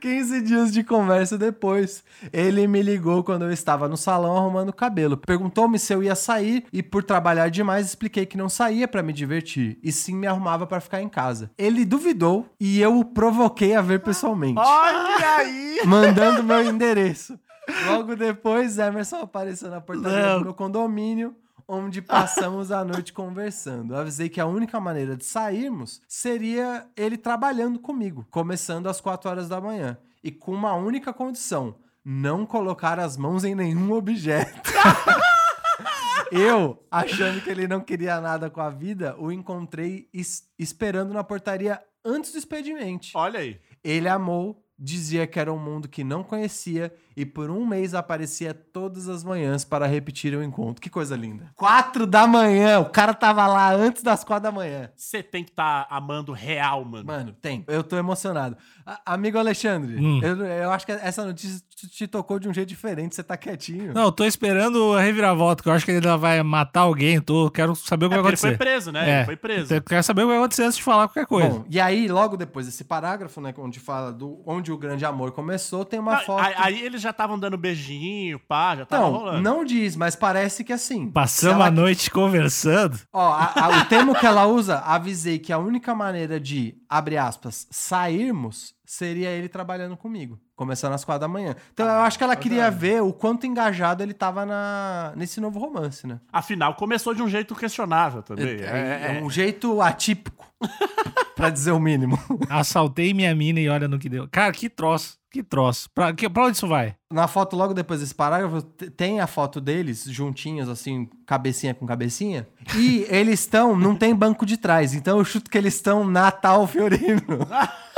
15 0.01 0.41
dias 0.43 0.73
de 0.73 0.83
conversa 0.83 1.37
depois, 1.37 2.03
ele 2.33 2.67
me 2.67 2.83
ligou 2.83 3.23
quando 3.23 3.45
eu 3.45 3.53
estava 3.53 3.89
no 3.89 3.97
salão 3.97 4.37
arrumando 4.37 4.71
o 4.71 4.73
cabelo. 4.75 5.17
Perguntou-me 5.17 5.79
se 5.79 5.93
eu 5.93 6.03
ia 6.03 6.15
sair 6.15 6.65
e, 6.73 6.83
por 6.83 7.03
trabalhar 7.03 7.51
demais, 7.51 7.87
expliquei 7.87 8.25
que 8.25 8.37
não 8.39 8.49
saía 8.49 8.89
para 8.89 9.03
me 9.03 9.13
divertir 9.13 9.79
e 9.83 9.93
sim 9.93 10.15
me 10.17 10.27
arrumava 10.27 10.67
para 10.67 10.81
ficar 10.81 11.03
em 11.03 11.09
casa. 11.09 11.51
Ele 11.59 11.85
duvidou 11.85 12.49
e 12.59 12.81
eu 12.81 12.99
o 12.99 13.05
provoquei 13.05 13.75
a 13.75 13.83
ver 13.83 14.01
pessoalmente, 14.01 14.59
Olha 14.59 15.37
aí. 15.37 15.81
mandando 15.85 16.43
meu 16.43 16.65
endereço. 16.65 17.39
Logo 17.87 18.17
depois, 18.17 18.79
Emerson 18.79 19.17
apareceu 19.21 19.71
na 19.71 19.81
portaria 19.81 20.39
do 20.39 20.45
meu 20.45 20.55
condomínio. 20.55 21.35
Onde 21.73 22.03
passamos 22.03 22.73
a 22.73 22.85
noite 22.85 23.13
conversando. 23.13 23.95
Avisei 23.95 24.29
que 24.29 24.41
a 24.41 24.47
única 24.47 24.81
maneira 24.81 25.17
de 25.17 25.25
sairmos 25.25 26.03
seria 26.09 26.85
ele 26.97 27.17
trabalhando 27.17 27.79
comigo, 27.79 28.27
começando 28.29 28.89
às 28.89 29.01
4 29.01 29.31
horas 29.31 29.49
da 29.49 29.61
manhã. 29.61 29.97
E 30.23 30.33
com 30.33 30.53
uma 30.53 30.75
única 30.75 31.13
condição: 31.13 31.77
não 32.05 32.45
colocar 32.45 32.99
as 32.99 33.17
mãos 33.17 33.45
em 33.45 33.55
nenhum 33.55 33.93
objeto. 33.93 34.69
Eu, 36.33 36.85
achando 36.91 37.41
que 37.41 37.51
ele 37.51 37.67
não 37.67 37.81
queria 37.81 38.21
nada 38.21 38.49
com 38.51 38.61
a 38.61 38.71
vida, 38.71 39.17
o 39.19 39.33
encontrei 39.33 40.09
es- 40.13 40.45
esperando 40.59 41.13
na 41.13 41.25
portaria 41.25 41.81
antes 42.05 42.33
do 42.33 42.39
expediente. 42.39 43.13
Olha 43.17 43.41
aí. 43.41 43.61
Ele 43.83 44.09
amou, 44.09 44.61
dizia 44.83 45.27
que 45.27 45.39
era 45.39 45.53
um 45.53 45.59
mundo 45.59 45.87
que 45.89 46.03
não 46.03 46.23
conhecia 46.25 46.91
e 47.17 47.27
por 47.27 47.51
um 47.51 47.67
mês 47.67 47.93
aparecia 47.93 48.55
todas 48.55 49.09
as 49.09 49.23
manhãs 49.23 49.63
para 49.63 49.87
repetir 49.87 50.35
o 50.35 50.43
encontro. 50.43 50.81
Que 50.81 50.89
coisa 50.89 51.15
linda. 51.15 51.51
Quatro 51.55 52.07
da 52.07 52.27
manhã, 52.27 52.81
o 52.81 52.87
cara 52.87 53.13
tava 53.13 53.47
lá 53.47 53.71
antes 53.75 54.03
das 54.03 54.25
quatro 54.25 54.45
da 54.45 54.53
manhã. 54.53 54.89
Você 54.97 55.23
tem 55.23 55.45
que 55.45 55.51
estar 55.51 55.87
amando 55.91 56.33
real, 56.33 56.83
mano. 56.85 57.05
Mano, 57.07 57.33
tem. 57.43 57.63
Eu 57.69 57.85
tô 57.85 57.97
emocionado. 57.99 58.57
A- 58.87 59.01
amigo 59.15 59.37
Alexandre, 59.39 59.97
Hum. 60.03 60.21
eu, 60.23 60.37
eu 60.47 60.71
acho 60.71 60.87
que 60.87 60.93
essa 60.93 61.25
notícia 61.27 61.61
te, 61.77 61.89
te 61.89 62.07
tocou 62.07 62.39
de 62.39 62.49
um 62.49 62.55
jeito 62.55 62.69
diferente, 62.69 63.15
você 63.15 63.23
tá 63.23 63.37
quietinho. 63.37 63.93
Não, 63.93 64.05
eu 64.05 64.13
tô 64.13 64.25
esperando 64.25 64.95
a 64.97 65.01
reviravolta, 65.03 65.63
que 65.63 65.69
eu 65.69 65.73
acho 65.75 65.85
que 65.85 65.91
ele 65.91 65.99
ainda 65.99 66.17
vai 66.17 66.43
matar 66.43 66.81
alguém. 66.81 67.21
Tô, 67.21 67.51
quero 67.51 67.77
saber 67.77 68.07
o 68.07 68.09
que 68.09 68.15
É 68.15 68.23
vai 68.23 68.33
porque 68.33 68.47
ele 68.47 68.55
acontecer. 68.55 68.57
foi 68.57 68.57
preso, 68.57 68.93
né? 68.93 69.11
É. 69.11 69.17
Ele 69.19 69.25
foi 69.27 69.37
preso. 69.37 69.75
Eu 69.75 69.83
quero 69.83 70.03
saber 70.03 70.23
o 70.23 70.25
que 70.25 70.29
vai 70.29 70.39
acontecer 70.39 70.63
antes 70.63 70.77
de 70.79 70.83
falar 70.83 71.07
qualquer 71.09 71.27
coisa. 71.27 71.51
Bom, 71.51 71.65
e 71.69 71.79
aí, 71.79 72.09
logo 72.09 72.37
depois 72.37 72.65
desse 72.67 72.83
parágrafo, 72.85 73.41
né, 73.43 73.53
onde 73.59 73.79
fala 73.79 74.11
do 74.11 74.41
onde 74.47 74.70
o 74.73 74.79
grande 74.79 75.05
amor 75.05 75.33
começou, 75.33 75.85
tem 75.85 75.99
uma 76.01 76.15
Ah, 76.17 76.21
foto. 76.21 76.43
aí, 76.43 76.55
aí 76.57 76.81
eles 76.83 77.01
já 77.03 77.11
estavam 77.11 77.39
dando 77.39 77.57
beijinho, 77.59 78.39
pá, 78.39 78.77
já 78.77 78.87
tava 78.87 79.05
Não, 79.05 79.11
rolando. 79.13 79.43
não 79.43 79.65
diz, 79.65 79.97
mas 79.97 80.15
parece 80.17 80.63
que 80.65 80.73
assim. 80.73 81.11
Passamos 81.11 81.57
ela 81.57 81.67
a 81.67 81.71
noite 81.71 82.11
conversando. 82.11 82.99
Ó, 83.13 83.21
a- 83.33 83.53
a- 83.57 83.69
o 83.81 83.85
termo 83.87 84.15
que 84.15 84.27
ela 84.27 84.47
usa, 84.47 84.79
avisei 84.79 85.39
que 85.39 85.53
a 85.53 85.59
única 85.59 85.95
maneira 85.95 86.39
de, 86.41 86.75
abre 86.89 87.17
aspas, 87.17 87.67
sairmos 87.71 88.75
seria 88.91 89.31
ele 89.31 89.49
trabalhando 89.49 89.97
comigo. 89.97 90.37
Começando 90.57 90.95
às 90.95 91.05
quatro 91.05 91.21
da 91.21 91.29
manhã. 91.29 91.55
Então 91.73 91.87
eu 91.87 92.01
acho 92.01 92.19
que 92.19 92.25
ela 92.25 92.35
queria 92.35 92.69
ver 92.73 93.01
o 93.01 93.13
quanto 93.13 93.47
engajado 93.47 94.03
ele 94.03 94.13
tava 94.13 94.45
na, 94.45 95.13
nesse 95.17 95.41
novo 95.41 95.61
romance, 95.61 96.09
né? 96.09 96.19
Afinal, 96.33 96.75
começou 96.75 97.15
de 97.15 97.23
um 97.23 97.29
jeito 97.29 97.55
questionável 97.55 98.21
também. 98.21 98.49
É, 98.49 98.65
É, 98.65 99.19
é, 99.19 99.23
um 99.23 99.31
jeito 99.31 99.81
atípico, 99.81 100.45
pra 101.37 101.51
dizer 101.51 101.71
o 101.71 101.79
mínimo. 101.79 102.19
Assaltei 102.49 103.15
minha 103.15 103.33
mina 103.33 103.61
e 103.61 103.69
olha 103.69 103.87
no 103.87 103.97
que 103.97 104.09
deu. 104.09 104.27
Cara, 104.29 104.53
que 104.53 104.69
troço. 104.69 105.21
Que 105.31 105.45
troço. 105.45 105.89
Pra, 105.95 106.13
que, 106.13 106.29
pra 106.29 106.47
onde 106.47 106.57
isso 106.57 106.67
vai? 106.67 106.97
Na 107.13 107.29
foto, 107.29 107.55
logo 107.55 107.73
depois 107.73 108.01
desse 108.01 108.15
parágrafo, 108.15 108.61
tem 108.63 109.21
a 109.21 109.29
foto 109.29 109.61
deles 109.61 110.05
juntinhos, 110.09 110.69
assim, 110.69 111.09
cabecinha 111.25 111.73
com 111.73 111.87
cabecinha. 111.87 112.49
E 112.75 113.07
eles 113.09 113.39
estão, 113.39 113.77
não 113.77 113.95
tem 113.95 114.13
banco 114.13 114.45
de 114.45 114.57
trás. 114.57 114.93
Então 114.93 115.19
eu 115.19 115.25
chuto 115.25 115.49
que 115.49 115.57
eles 115.57 115.75
estão 115.75 116.05
na 116.05 116.33
tal 116.33 116.67
Fiorino. 116.67 117.23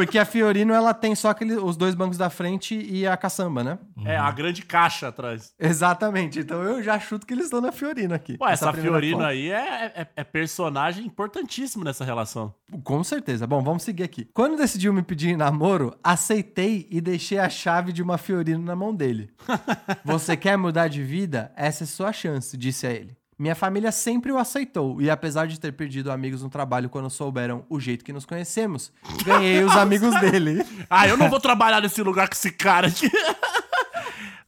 Porque 0.00 0.18
a 0.18 0.24
Fiorino, 0.24 0.72
ela 0.72 0.94
tem 0.94 1.14
só 1.14 1.28
aquele, 1.28 1.56
os 1.56 1.76
dois 1.76 1.94
bancos 1.94 2.16
da 2.16 2.30
frente 2.30 2.74
e 2.74 3.06
a 3.06 3.18
caçamba, 3.18 3.62
né? 3.62 3.78
é, 4.06 4.16
a 4.16 4.30
grande 4.30 4.62
caixa 4.62 5.08
atrás. 5.08 5.52
Exatamente. 5.60 6.38
Então 6.38 6.62
eu 6.62 6.82
já 6.82 6.98
chuto 6.98 7.26
que 7.26 7.34
eles 7.34 7.44
estão 7.44 7.60
na 7.60 7.70
Fiorino 7.70 8.14
aqui. 8.14 8.38
Pô, 8.38 8.48
essa, 8.48 8.72
primeira 8.72 8.92
Fiorino 8.92 9.18
foto. 9.18 9.28
aí 9.28 9.50
é, 9.50 9.92
é, 9.94 10.08
é 10.16 10.24
personagem 10.24 11.04
importantíssimo 11.04 11.84
nessa 11.84 12.02
relação. 12.02 12.54
Com 12.82 13.04
certeza. 13.04 13.46
Bom, 13.46 13.62
vamos 13.62 13.82
seguir 13.82 14.02
aqui. 14.02 14.26
Quando 14.32 14.56
decidiu 14.56 14.90
me 14.90 15.02
pedir 15.02 15.36
namoro, 15.36 15.94
aceitei 16.02 16.88
e 16.90 16.98
deixei 16.98 17.38
a 17.38 17.50
chave 17.50 17.92
de 17.92 18.02
uma 18.02 18.16
Fiorino 18.16 18.64
na 18.64 18.74
mão 18.74 18.94
dele. 18.94 19.30
Você 20.02 20.34
quer 20.34 20.56
mudar 20.56 20.88
de 20.88 21.02
vida? 21.02 21.52
Essa 21.54 21.84
é 21.84 21.86
sua 21.86 22.10
chance, 22.10 22.56
disse 22.56 22.86
a 22.86 22.90
ele. 22.90 23.19
Minha 23.40 23.54
família 23.54 23.90
sempre 23.90 24.30
o 24.30 24.36
aceitou, 24.36 25.00
e 25.00 25.08
apesar 25.08 25.46
de 25.46 25.58
ter 25.58 25.72
perdido 25.72 26.12
amigos 26.12 26.42
no 26.42 26.50
trabalho 26.50 26.90
quando 26.90 27.08
souberam 27.08 27.64
o 27.70 27.80
jeito 27.80 28.04
que 28.04 28.12
nos 28.12 28.26
conhecemos, 28.26 28.92
ganhei 29.24 29.64
os 29.64 29.72
amigos 29.80 30.14
dele. 30.20 30.62
Ah, 30.90 31.08
eu 31.08 31.16
não 31.16 31.30
vou 31.30 31.40
trabalhar 31.40 31.80
nesse 31.80 32.02
lugar 32.02 32.28
com 32.28 32.34
esse 32.34 32.52
cara 32.52 32.88
aqui. 32.88 33.10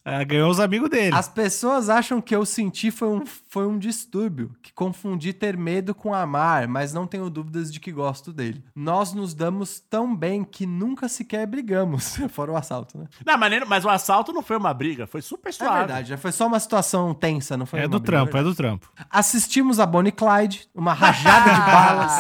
Ah, 0.05 0.23
ganhou 0.29 0.51
os 0.51 0.61
amigos 0.61 0.91
dele. 0.91 1.17
As 1.17 1.27
pessoas 1.27 1.89
acham 1.89 2.21
que 2.21 2.37
eu 2.37 2.45
senti 2.45 2.91
foi 2.91 3.09
um 3.09 3.25
foi 3.53 3.67
um 3.67 3.79
distúrbio 3.79 4.57
que 4.63 4.73
confundi 4.73 5.31
ter 5.35 5.59
medo 5.59 5.95
com 5.95 6.15
amar, 6.15 6.67
mas 6.67 6.95
não 6.95 7.07
tenho 7.07 7.29
dúvidas 7.29 7.71
de 7.71 7.79
que 7.79 7.93
gosto 7.93 8.33
dele. 8.33 8.65
Nós 8.75 9.13
nos 9.13 9.35
damos 9.35 9.79
tão 9.79 10.17
bem 10.17 10.43
que 10.43 10.65
nunca 10.65 11.07
sequer 11.07 11.47
brigamos, 11.47 12.17
fora 12.33 12.51
o 12.53 12.57
assalto, 12.57 12.97
né? 12.97 13.05
Não, 13.27 13.37
mas, 13.37 13.51
nem- 13.51 13.65
mas 13.67 13.85
o 13.85 13.91
assalto 13.91 14.33
não 14.33 14.41
foi 14.43 14.57
uma 14.57 14.73
briga, 14.73 15.07
foi 15.07 15.21
super 15.21 15.51
É 15.51 15.53
suave. 15.53 15.79
verdade, 15.81 16.09
já 16.09 16.17
foi 16.17 16.33
só 16.33 16.47
uma 16.47 16.59
situação 16.59 17.13
tensa, 17.13 17.55
não 17.55 17.67
foi 17.67 17.81
É 17.81 17.83
uma 17.83 17.89
do 17.91 18.01
briga, 18.01 18.07
trampo, 18.17 18.31
é 18.31 18.33
verdade. 18.43 18.55
do 18.55 18.57
trampo. 18.57 18.91
Assistimos 19.11 19.79
a 19.79 19.85
Bonnie 19.85 20.13
Clyde, 20.13 20.67
uma 20.75 20.95
rajada 20.95 21.51
de 21.53 21.61
balas, 21.71 22.13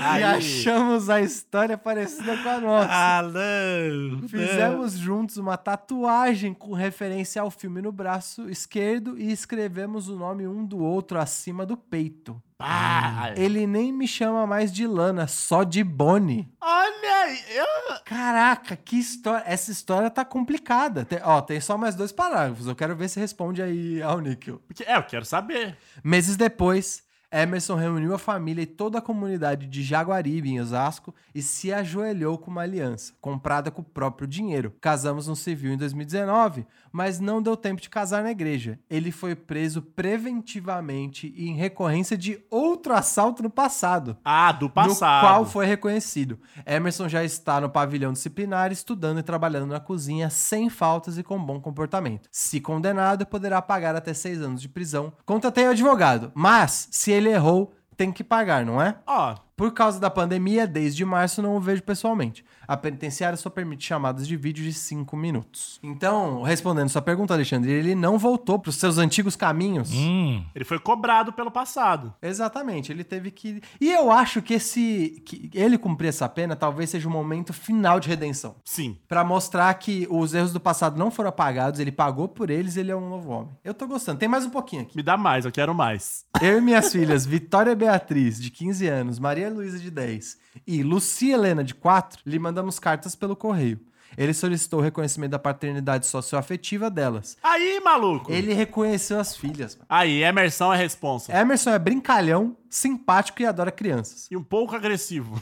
Aí. 0.00 0.20
e 0.20 0.24
achamos 0.24 1.10
a 1.10 1.20
história 1.20 1.76
parecida 1.76 2.36
com 2.36 2.48
a 2.48 2.60
nossa. 2.60 2.88
Ah, 2.88 3.22
não. 3.22 4.28
Fizemos 4.28 4.92
juntos 4.96 5.38
uma 5.38 5.56
tatuagem 5.56 6.54
com 6.54 6.72
referência 6.72 7.42
ao 7.42 7.50
filme 7.50 7.82
no 7.82 7.90
braço 7.90 8.48
esquerdo 8.48 9.18
e 9.18 9.32
escrevemos 9.32 10.08
o 10.08 10.14
nome 10.16 10.46
um 10.46 10.67
do 10.68 10.78
outro 10.78 11.18
acima 11.18 11.66
do 11.66 11.76
peito. 11.76 12.40
Ah, 12.60 13.32
Ele 13.36 13.66
nem 13.66 13.92
me 13.92 14.06
chama 14.08 14.46
mais 14.46 14.72
de 14.72 14.86
Lana, 14.86 15.26
só 15.28 15.62
de 15.64 15.82
Bonnie. 15.84 16.48
olha 16.60 17.22
aí, 17.24 17.38
eu... 17.56 17.66
Caraca, 18.04 18.74
que 18.76 18.96
história. 18.98 19.44
Essa 19.46 19.70
história 19.70 20.10
tá 20.10 20.24
complicada. 20.24 21.04
Tem- 21.04 21.20
ó, 21.22 21.40
tem 21.40 21.60
só 21.60 21.76
mais 21.78 21.94
dois 21.94 22.10
parágrafos. 22.12 22.66
Eu 22.66 22.74
quero 22.74 22.96
ver 22.96 23.08
se 23.08 23.20
responde 23.20 23.62
aí 23.62 24.02
ao 24.02 24.18
Níquel. 24.20 24.60
porque- 24.66 24.82
É, 24.84 24.96
eu 24.96 25.02
quero 25.04 25.24
saber. 25.24 25.76
Meses 26.02 26.36
depois, 26.36 27.02
Emerson 27.30 27.74
reuniu 27.74 28.14
a 28.14 28.18
família 28.18 28.62
e 28.62 28.66
toda 28.66 28.98
a 28.98 29.02
comunidade 29.02 29.66
de 29.66 29.82
Jaguaribe, 29.82 30.50
em 30.50 30.60
Osasco, 30.60 31.14
e 31.34 31.42
se 31.42 31.72
ajoelhou 31.72 32.38
com 32.38 32.50
uma 32.50 32.62
aliança, 32.62 33.12
comprada 33.20 33.70
com 33.70 33.82
o 33.82 33.84
próprio 33.84 34.26
dinheiro. 34.26 34.74
Casamos 34.80 35.26
no 35.26 35.36
civil 35.36 35.72
em 35.72 35.76
2019, 35.76 36.66
mas 36.90 37.20
não 37.20 37.42
deu 37.42 37.56
tempo 37.56 37.82
de 37.82 37.90
casar 37.90 38.22
na 38.22 38.30
igreja. 38.30 38.78
Ele 38.88 39.10
foi 39.10 39.34
preso 39.34 39.82
preventivamente 39.82 41.32
e 41.36 41.48
em 41.48 41.54
recorrência 41.54 42.16
de 42.16 42.40
outro 42.50 42.67
assalto 42.92 43.42
no 43.42 43.50
passado. 43.50 44.16
Ah, 44.24 44.52
do 44.52 44.68
passado. 44.70 45.22
No 45.22 45.28
qual 45.28 45.44
foi 45.44 45.66
reconhecido. 45.66 46.38
Emerson 46.66 47.08
já 47.08 47.24
está 47.24 47.60
no 47.60 47.68
pavilhão 47.68 48.12
disciplinar, 48.12 48.70
estudando 48.72 49.18
e 49.18 49.22
trabalhando 49.22 49.70
na 49.72 49.80
cozinha 49.80 50.30
sem 50.30 50.68
faltas 50.70 51.18
e 51.18 51.22
com 51.22 51.42
bom 51.42 51.60
comportamento. 51.60 52.28
Se 52.30 52.60
condenado, 52.60 53.26
poderá 53.26 53.60
pagar 53.60 53.96
até 53.96 54.14
seis 54.14 54.40
anos 54.40 54.60
de 54.60 54.68
prisão. 54.68 55.12
Contatei 55.24 55.66
o 55.66 55.70
advogado, 55.70 56.30
mas 56.34 56.88
se 56.90 57.10
ele 57.10 57.28
errou, 57.30 57.72
tem 57.96 58.12
que 58.12 58.22
pagar, 58.22 58.64
não 58.64 58.80
é? 58.80 58.96
Ó, 59.06 59.34
Por 59.56 59.72
causa 59.72 59.98
da 59.98 60.08
pandemia, 60.08 60.68
desde 60.68 61.04
março 61.04 61.42
não 61.42 61.56
o 61.56 61.60
vejo 61.60 61.82
pessoalmente. 61.82 62.44
A 62.68 62.76
penitenciária 62.76 63.36
só 63.36 63.48
permite 63.48 63.86
chamadas 63.86 64.28
de 64.28 64.36
vídeo 64.36 64.62
de 64.62 64.72
5 64.72 65.16
minutos. 65.16 65.80
Então, 65.82 66.42
respondendo 66.42 66.90
sua 66.90 67.02
pergunta, 67.02 67.32
Alexandre, 67.34 67.72
ele 67.72 67.94
não 67.94 68.18
voltou 68.18 68.58
para 68.58 68.70
os 68.70 68.76
seus 68.76 68.98
antigos 68.98 69.34
caminhos. 69.34 69.90
Hum, 69.92 70.44
ele 70.54 70.64
foi 70.64 70.78
cobrado 70.78 71.32
pelo 71.32 71.50
passado. 71.50 72.14
Exatamente, 72.20 72.92
ele 72.92 73.02
teve 73.02 73.30
que. 73.30 73.62
E 73.80 73.90
eu 73.90 74.10
acho 74.12 74.42
que 74.42 74.54
esse. 74.54 75.22
que 75.24 75.50
ele 75.54 75.78
cumprir 75.78 76.08
essa 76.08 76.28
pena 76.28 76.54
talvez 76.54 76.90
seja 76.90 77.08
o 77.08 77.10
momento 77.10 77.52
final 77.52 77.98
de 77.98 78.08
redenção. 78.08 78.56
Sim. 78.64 78.98
Pra 79.08 79.24
mostrar 79.24 79.72
que 79.74 80.06
os 80.10 80.34
erros 80.34 80.52
do 80.52 80.60
passado 80.60 80.98
não 80.98 81.10
foram 81.10 81.30
apagados, 81.30 81.80
ele 81.80 81.90
pagou 81.90 82.28
por 82.28 82.50
eles 82.50 82.76
ele 82.76 82.90
é 82.90 82.96
um 82.96 83.08
novo 83.08 83.30
homem. 83.30 83.54
Eu 83.64 83.72
tô 83.72 83.86
gostando. 83.86 84.18
Tem 84.18 84.28
mais 84.28 84.44
um 84.44 84.50
pouquinho 84.50 84.82
aqui. 84.82 84.96
Me 84.96 85.02
dá 85.02 85.16
mais, 85.16 85.44
eu 85.44 85.52
quero 85.52 85.74
mais. 85.74 86.26
Eu 86.40 86.58
e 86.58 86.60
minhas 86.60 86.92
filhas, 86.92 87.24
Vitória 87.24 87.74
Beatriz, 87.74 88.40
de 88.40 88.50
15 88.50 88.86
anos, 88.86 89.18
Maria 89.18 89.50
Luísa, 89.50 89.78
de 89.78 89.90
10, 89.90 90.38
e 90.66 90.82
Lucia 90.82 91.34
Helena, 91.34 91.62
de 91.62 91.74
4, 91.74 92.20
lhe 92.24 92.38
mandamos 92.38 92.57
cartas 92.78 93.14
pelo 93.14 93.36
correio. 93.36 93.80
Ele 94.16 94.32
solicitou 94.32 94.80
o 94.80 94.82
reconhecimento 94.82 95.32
da 95.32 95.38
paternidade 95.38 96.06
socioafetiva 96.06 96.88
delas. 96.90 97.36
Aí, 97.42 97.80
maluco. 97.80 98.32
Ele 98.32 98.54
reconheceu 98.54 99.20
as 99.20 99.36
filhas. 99.36 99.76
mano. 99.76 99.86
Aí, 99.88 100.22
Emerson 100.22 100.72
é 100.72 100.76
responsa. 100.76 101.36
Emerson 101.36 101.70
é 101.70 101.78
brincalhão, 101.78 102.56
simpático 102.70 103.42
e 103.42 103.46
adora 103.46 103.70
crianças. 103.70 104.26
E 104.30 104.36
um 104.36 104.42
pouco 104.42 104.74
agressivo. 104.74 105.40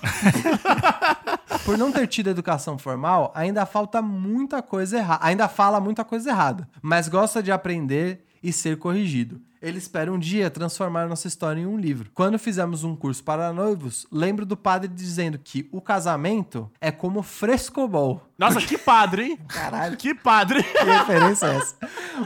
Por 1.64 1.78
não 1.78 1.90
ter 1.92 2.06
tido 2.06 2.30
educação 2.30 2.78
formal, 2.78 3.32
ainda 3.34 3.66
falta 3.66 4.02
muita 4.02 4.62
coisa 4.62 4.98
errada. 4.98 5.24
Ainda 5.24 5.48
fala 5.48 5.80
muita 5.80 6.04
coisa 6.04 6.30
errada, 6.30 6.68
mas 6.82 7.08
gosta 7.08 7.42
de 7.42 7.50
aprender 7.50 8.24
e 8.42 8.52
ser 8.52 8.78
corrigido. 8.78 9.40
Ele 9.66 9.78
espera 9.78 10.12
um 10.12 10.18
dia 10.18 10.48
transformar 10.48 11.08
nossa 11.08 11.26
história 11.26 11.60
em 11.60 11.66
um 11.66 11.76
livro. 11.76 12.08
Quando 12.14 12.38
fizemos 12.38 12.84
um 12.84 12.94
curso 12.94 13.24
para 13.24 13.52
noivos, 13.52 14.06
lembro 14.12 14.46
do 14.46 14.56
padre 14.56 14.86
dizendo 14.86 15.40
que 15.40 15.68
o 15.72 15.80
casamento 15.80 16.70
é 16.80 16.92
como 16.92 17.20
frescobol. 17.20 18.22
Nossa, 18.38 18.60
que 18.60 18.78
padre, 18.78 19.24
hein? 19.24 19.38
Caralho. 19.48 19.96
Que 19.96 20.14
padre. 20.14 20.62
Que 20.62 20.84
referência 20.84 21.46
é 21.46 21.56
essa? 21.56 21.74